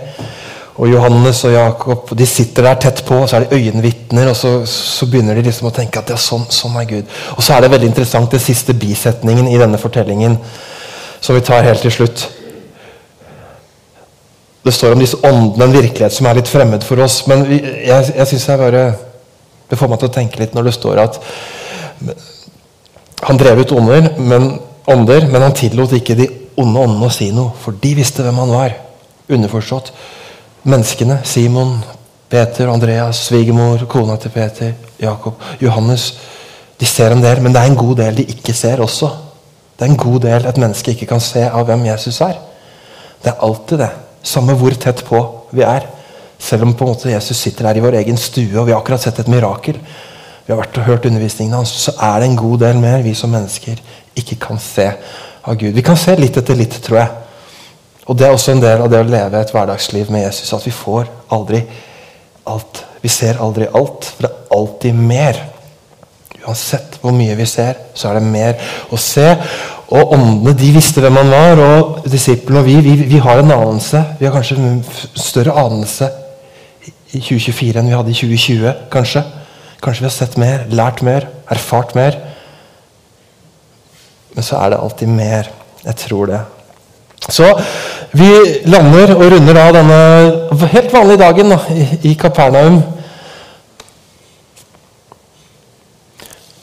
Og 0.76 0.90
Johannes 0.92 1.38
og 1.48 1.54
Jakob 1.54 2.10
de 2.18 2.26
sitter 2.28 2.66
der 2.66 2.80
tett 2.80 3.00
på, 3.06 3.22
og 3.22 3.28
så 3.30 3.38
er 3.38 3.46
de 3.46 3.56
øyenvitner. 3.56 4.28
Og 4.28 4.36
så, 4.36 4.50
så, 4.68 5.08
begynner 5.08 5.38
de 5.38 5.46
liksom 5.46 5.70
å 5.70 5.74
tenke 5.74 6.02
at 6.02 6.12
ja, 6.12 6.18
sånn, 6.20 6.44
sånn, 6.52 6.76
er 6.80 6.88
Gud. 6.90 7.14
Og 7.36 7.44
så 7.44 7.54
er 7.54 7.64
det 7.64 7.70
veldig 7.72 7.88
interessant 7.88 8.32
den 8.32 8.42
siste 8.44 8.76
bisetningen 8.76 9.48
i 9.48 9.56
denne 9.60 9.80
fortellingen, 9.80 10.36
som 11.24 11.36
vi 11.36 11.44
tar 11.46 11.64
helt 11.64 11.80
til 11.84 11.94
slutt. 11.94 12.26
Det 14.66 14.74
står 14.74 14.96
om 14.96 15.00
disse 15.00 15.18
åndene, 15.24 15.64
en 15.64 15.76
virkelighet 15.78 16.12
som 16.12 16.28
er 16.28 16.40
litt 16.40 16.50
fremmed 16.50 16.84
for 16.84 17.00
oss. 17.04 17.22
Men 17.30 17.46
jeg, 17.48 18.12
jeg 18.12 18.28
synes 18.32 18.46
jeg 18.50 18.60
bare, 18.60 18.86
det 19.70 19.78
får 19.80 19.92
meg 19.92 20.02
til 20.02 20.10
å 20.10 20.16
tenke 20.18 20.42
litt 20.42 20.56
når 20.56 20.68
det 20.68 20.76
står 20.76 21.00
at 21.06 21.20
han 23.26 23.38
drev 23.40 23.62
ut 23.62 23.72
ånder, 23.72 24.10
men, 24.20 24.50
ånder, 24.92 25.24
men 25.30 25.40
han 25.46 25.56
tillot 25.56 25.94
ikke 25.96 26.18
de 26.18 26.28
onde 26.60 26.82
åndene 26.84 27.08
å 27.08 27.14
si 27.14 27.30
noe, 27.32 27.54
for 27.62 27.78
de 27.80 27.94
visste 27.96 28.26
hvem 28.26 28.42
han 28.44 28.52
var. 28.52 28.76
Underforstått 29.32 29.94
menneskene. 30.66 31.20
Simon, 31.24 31.78
Peter, 32.28 32.68
Andreas, 32.72 33.26
svigermor, 33.28 33.86
kona 33.88 34.16
til 34.20 34.34
Peter, 34.34 34.72
Jakob, 35.00 35.42
Johannes. 35.62 36.10
De 36.80 36.86
ser 36.86 37.14
en 37.14 37.22
del, 37.22 37.40
men 37.42 37.54
det 37.54 37.62
er 37.62 37.70
en 37.70 37.78
god 37.78 37.96
del 38.02 38.18
de 38.18 38.26
ikke 38.36 38.54
ser 38.56 38.82
også. 38.84 39.10
Det 39.76 39.86
er 39.86 39.92
en 39.92 40.00
god 40.00 40.20
del 40.24 40.48
et 40.48 40.58
menneske 40.60 40.92
ikke 40.92 41.08
kan 41.10 41.20
se 41.20 41.44
av 41.46 41.66
hvem 41.68 41.86
Jesus 41.86 42.20
er. 42.24 42.38
Det 43.22 43.32
er 43.32 43.44
alltid 43.44 43.78
det. 43.84 43.90
Samme 44.26 44.56
hvor 44.58 44.74
tett 44.80 45.04
på 45.06 45.20
vi 45.52 45.62
er. 45.64 45.86
Selv 46.38 46.66
om 46.66 46.74
på 46.74 46.84
en 46.84 46.92
måte 46.92 47.12
Jesus 47.12 47.38
sitter 47.40 47.68
der 47.68 47.78
i 47.78 47.84
vår 47.84 47.98
egen 48.02 48.18
stue 48.20 48.58
og 48.58 48.66
vi 48.66 48.74
har 48.74 48.80
akkurat 48.80 49.02
sett 49.02 49.20
et 49.22 49.30
mirakel, 49.32 49.78
vi 50.46 50.52
har 50.52 50.60
vært 50.60 50.78
og 50.78 50.86
hørt 50.86 51.06
undervisningen 51.08 51.56
hans, 51.56 51.72
så 51.86 51.94
er 52.02 52.20
det 52.20 52.28
en 52.28 52.38
god 52.38 52.60
del 52.62 52.78
mer 52.78 53.02
vi 53.02 53.14
som 53.18 53.32
mennesker 53.34 53.80
ikke 54.16 54.36
kan 54.46 54.60
se 54.62 54.90
av 55.42 55.56
Gud. 55.58 55.72
Vi 55.74 55.84
kan 55.84 55.98
se 55.98 56.14
litt 56.18 56.36
etter 56.38 56.58
litt, 56.58 56.76
tror 56.84 57.00
jeg. 57.00 57.25
Og 58.06 58.16
Det 58.16 58.26
er 58.26 58.32
også 58.32 58.52
en 58.54 58.62
del 58.62 58.82
av 58.82 58.90
det 58.90 59.00
å 59.02 59.08
leve 59.08 59.40
et 59.40 59.52
hverdagsliv 59.54 60.10
med 60.14 60.26
Jesus, 60.28 60.52
at 60.54 60.66
vi 60.66 60.74
får 60.74 61.08
aldri 61.34 61.62
alt. 62.46 62.84
Vi 63.02 63.10
ser 63.10 63.40
aldri 63.42 63.66
alt, 63.66 64.06
for 64.12 64.26
det 64.26 64.30
er 64.30 64.58
alltid 64.58 65.00
mer. 65.00 65.40
Uansett 66.46 67.00
hvor 67.02 67.14
mye 67.14 67.34
vi 67.34 67.46
ser, 67.50 67.74
så 67.94 68.10
er 68.10 68.20
det 68.20 68.28
mer 68.28 68.68
å 68.94 68.98
se. 69.00 69.26
Og 69.90 70.14
åndene 70.14 70.54
de 70.58 70.70
visste 70.74 71.02
hvem 71.02 71.18
han 71.18 71.32
var, 71.34 71.62
og 71.62 72.06
disiplene 72.10 72.62
og 72.62 72.68
vi, 72.68 72.76
vi, 72.84 72.94
vi 73.10 73.22
har 73.22 73.42
en 73.42 73.56
anelse. 73.56 74.04
Vi 74.20 74.28
har 74.28 74.34
kanskje 74.34 74.60
en 74.60 74.78
større 75.18 75.56
anelse 75.58 76.12
i 76.86 77.18
2024 77.18 77.80
enn 77.80 77.90
vi 77.90 77.98
hadde 77.98 78.14
i 78.14 78.20
2020. 78.20 78.86
Kanskje 78.92 79.24
Kanskje 79.82 80.02
vi 80.02 80.08
har 80.08 80.14
sett 80.14 80.36
mer, 80.40 80.64
lært 80.72 81.02
mer, 81.04 81.28
erfart 81.52 81.92
mer. 81.94 82.16
Men 84.34 84.44
så 84.44 84.58
er 84.58 84.72
det 84.72 84.80
alltid 84.82 85.12
mer. 85.12 85.50
Jeg 85.84 85.98
tror 86.00 86.30
det. 86.30 86.40
Så 87.28 87.46
vi 88.14 88.28
lander 88.70 89.16
og 89.16 89.24
runder 89.32 89.58
av 89.58 89.72
denne 89.74 90.66
helt 90.70 90.92
vanlige 90.94 91.22
dagen 91.24 91.50
da, 91.50 91.58
i, 92.02 92.14
Kapernaum. 92.18 92.78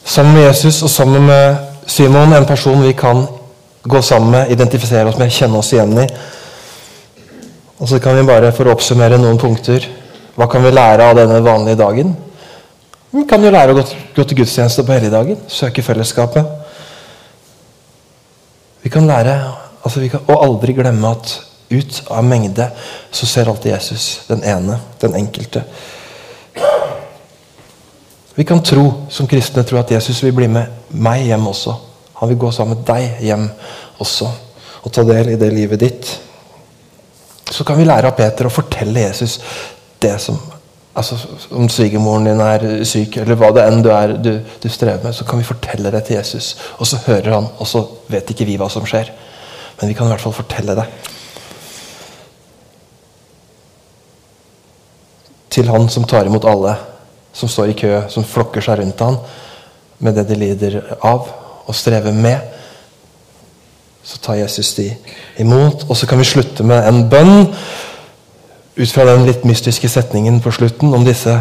Sammen 0.06 0.38
med 0.38 0.47
Jesus 0.47 0.82
og 0.86 0.91
sammen 0.91 1.26
med 1.28 1.88
Simon, 1.88 2.34
en 2.34 2.47
person 2.47 2.84
vi 2.84 2.93
kan 2.95 3.26
gå 3.84 4.02
sammen 4.02 4.32
med, 4.32 4.52
identifisere 4.56 5.10
oss 5.12 5.19
med, 5.19 5.34
kjenne 5.34 5.60
oss 5.60 5.73
igjen 5.76 5.97
i. 6.06 6.08
Og 7.84 7.89
så 7.89 7.99
kan 7.99 8.15
vi 8.15 8.28
bare 8.28 8.54
for 8.56 8.69
å 8.69 8.78
oppsummere 8.78 9.19
noen 9.19 9.41
punkter. 9.41 9.89
Hva 10.38 10.47
kan 10.49 10.63
vi 10.63 10.71
lære 10.71 11.10
av 11.10 11.17
denne 11.19 11.41
vanlige 11.43 11.82
dagen? 11.82 12.13
Vi 13.13 13.26
kan 13.30 13.43
jo 13.43 13.52
lære 13.54 13.76
å 13.76 13.78
gå 13.78 14.23
til 14.23 14.39
gudstjeneste 14.39 14.86
på 14.88 14.95
helligdagen. 14.95 15.43
Søke 15.52 15.84
fellesskapet. 15.86 16.47
Vi 18.84 18.91
kan 18.93 19.06
lære 19.08 19.36
altså 19.84 20.00
vi 20.00 20.10
kan, 20.12 20.24
og 20.28 20.46
aldri 20.46 20.76
glemme 20.78 21.12
at 21.12 21.34
ut 21.74 22.04
av 22.13 22.26
mengde 22.26 22.67
så 23.12 23.28
ser 23.30 23.50
alltid 23.50 23.74
Jesus 23.74 24.08
den 24.28 24.43
ene, 24.43 24.80
den 25.02 25.15
enkelte. 25.17 25.63
Vi 28.36 28.46
kan 28.50 28.63
tro 28.65 28.86
som 29.13 29.28
kristne 29.30 29.63
tro 29.63 29.78
at 29.78 29.91
Jesus 29.93 30.24
vil 30.24 30.34
bli 30.34 30.48
med 30.50 30.89
meg 30.89 31.28
hjem 31.28 31.48
også. 31.48 31.76
Han 32.22 32.32
vil 32.32 32.39
gå 32.41 32.52
sammen 32.52 32.80
med 32.80 32.88
deg 32.88 33.26
hjem 33.28 33.50
også 34.02 34.30
og 34.84 34.91
ta 34.91 35.04
del 35.08 35.34
i 35.34 35.39
det 35.39 35.52
livet 35.54 35.80
ditt. 35.80 36.10
Så 37.52 37.63
kan 37.63 37.78
vi 37.78 37.86
lære 37.88 38.10
av 38.10 38.17
Peter 38.17 38.48
å 38.48 38.54
fortelle 38.54 39.06
Jesus 39.06 39.38
det 40.02 40.15
som 40.19 40.39
altså, 40.93 41.15
Om 41.56 41.69
svigermoren 41.72 42.28
din 42.28 42.41
er 42.43 42.65
syk, 42.88 43.17
eller 43.22 43.38
hva 43.39 43.52
det 43.56 43.63
enn 43.67 43.84
du, 43.86 43.91
er, 43.93 44.15
du, 44.17 44.34
du 44.62 44.67
strever 44.69 45.06
med, 45.06 45.15
så 45.15 45.26
kan 45.30 45.39
vi 45.39 45.48
fortelle 45.48 45.91
det 45.93 46.04
til 46.08 46.17
Jesus. 46.17 46.54
Og 46.78 46.89
så 46.89 47.00
hører 47.06 47.32
han, 47.38 47.48
og 47.58 47.69
så 47.69 47.86
vet 48.12 48.34
ikke 48.34 48.48
vi 48.50 48.58
hva 48.62 48.69
som 48.74 48.86
skjer. 48.89 49.12
Men 49.84 49.89
vi 49.91 49.96
kan 49.98 50.08
i 50.08 50.13
hvert 50.13 50.22
fall 50.24 50.32
fortelle 50.32 50.74
det. 50.80 50.84
Til 55.52 55.67
han 55.67 55.89
som 55.91 56.06
tar 56.08 56.30
imot 56.30 56.46
alle 56.48 56.78
som 57.36 57.52
står 57.52 57.74
i 57.74 57.76
kø, 57.82 57.89
som 58.08 58.24
flokker 58.24 58.63
seg 58.63 58.80
rundt 58.80 59.04
han 59.04 59.17
med 60.00 60.15
det 60.15 60.24
de 60.30 60.38
lider 60.39 60.78
av 61.04 61.28
og 61.67 61.76
strever 61.76 62.15
med. 62.15 62.39
Så 64.08 64.22
tar 64.24 64.39
Jesus 64.39 64.72
de 64.80 64.88
imot. 65.43 65.84
Og 65.89 66.00
så 66.00 66.08
kan 66.08 66.24
vi 66.24 66.30
slutte 66.32 66.63
med 66.63 66.88
en 66.88 67.04
bønn 67.12 67.50
ut 68.80 68.96
fra 68.96 69.10
den 69.12 69.28
litt 69.28 69.43
mystiske 69.43 69.91
setningen 69.91 70.39
på 70.39 70.56
slutten 70.62 70.96
om 70.96 71.04
disse 71.04 71.36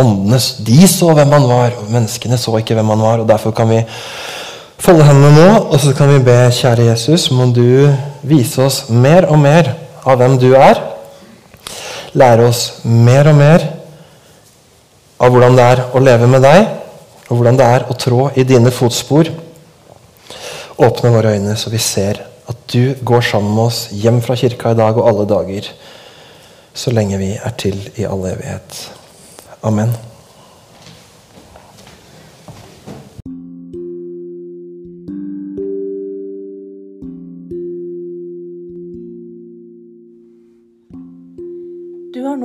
åndene. 0.00 0.40
De 0.64 0.80
så 0.88 1.12
hvem 1.12 1.36
han 1.36 1.52
var, 1.52 1.76
og 1.76 1.92
menneskene 1.92 2.40
så 2.40 2.56
ikke 2.56 2.80
hvem 2.80 2.96
han 2.96 3.04
var. 3.04 3.20
og 3.20 3.28
Derfor 3.28 3.52
kan 3.52 3.68
vi 3.68 3.84
folde 4.78 5.06
hendene 5.06 5.34
nå, 5.34 5.48
og 5.72 5.80
så 5.82 5.92
kan 5.96 6.10
vi 6.12 6.22
be, 6.24 6.36
kjære 6.54 6.88
Jesus, 6.90 7.28
må 7.34 7.48
du 7.54 7.88
vise 8.26 8.62
oss 8.64 8.84
mer 8.88 9.28
og 9.28 9.40
mer 9.42 9.74
av 10.06 10.20
hvem 10.20 10.38
du 10.40 10.52
er. 10.56 10.80
Lære 12.18 12.46
oss 12.48 12.62
mer 12.84 13.28
og 13.32 13.38
mer 13.38 13.66
av 15.18 15.34
hvordan 15.34 15.58
det 15.58 15.66
er 15.66 15.84
å 15.92 16.02
leve 16.02 16.30
med 16.30 16.44
deg, 16.46 16.64
og 17.28 17.36
hvordan 17.36 17.58
det 17.58 17.68
er 17.68 17.86
å 17.90 17.98
trå 17.98 18.30
i 18.38 18.46
dine 18.48 18.72
fotspor. 18.72 19.30
Åpne 20.78 21.12
våre 21.12 21.34
øyne 21.36 21.56
så 21.58 21.72
vi 21.74 21.80
ser 21.82 22.22
at 22.48 22.60
du 22.72 22.94
går 23.04 23.24
sammen 23.32 23.54
med 23.54 23.64
oss 23.68 23.80
hjem 23.92 24.22
fra 24.24 24.38
kirka 24.38 24.72
i 24.72 24.78
dag 24.78 24.96
og 24.96 25.08
alle 25.10 25.28
dager, 25.28 25.72
så 26.72 26.94
lenge 26.94 27.18
vi 27.20 27.34
er 27.36 27.56
til 27.60 27.80
i 27.98 28.06
all 28.06 28.22
evighet. 28.30 28.84
Amen. 29.66 30.07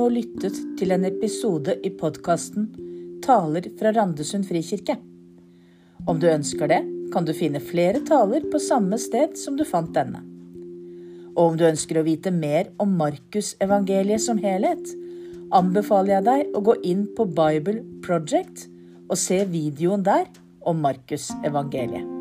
Nå 0.04 0.10
lyttet 0.12 0.56
til 0.78 0.92
en 0.92 1.06
episode 1.08 1.78
i 1.86 1.90
podkasten 1.96 2.66
Taler 3.24 3.70
fra 3.78 3.92
Randesund 3.94 4.44
frikirke. 4.44 4.98
Om 6.04 6.18
du 6.20 6.26
ønsker 6.28 6.68
det, 6.68 6.80
kan 7.14 7.24
du 7.24 7.32
finne 7.36 7.62
flere 7.62 8.02
taler 8.04 8.44
på 8.52 8.60
samme 8.60 8.98
sted 9.00 9.38
som 9.40 9.56
du 9.56 9.64
fant 9.64 9.94
denne. 9.96 10.20
Og 11.34 11.54
om 11.54 11.56
du 11.56 11.64
ønsker 11.70 12.00
å 12.00 12.04
vite 12.04 12.34
mer 12.34 12.68
om 12.82 12.92
Markusevangeliet 13.00 14.26
som 14.26 14.40
helhet, 14.42 14.92
anbefaler 15.54 16.18
jeg 16.18 16.26
deg 16.28 16.58
å 16.58 16.64
gå 16.68 16.76
inn 16.84 17.06
på 17.16 17.30
Bible 17.38 17.80
Project 18.04 18.66
og 19.08 19.16
se 19.20 19.40
videoen 19.48 20.04
der 20.04 20.28
om 20.68 20.84
Markusevangeliet. 20.84 22.13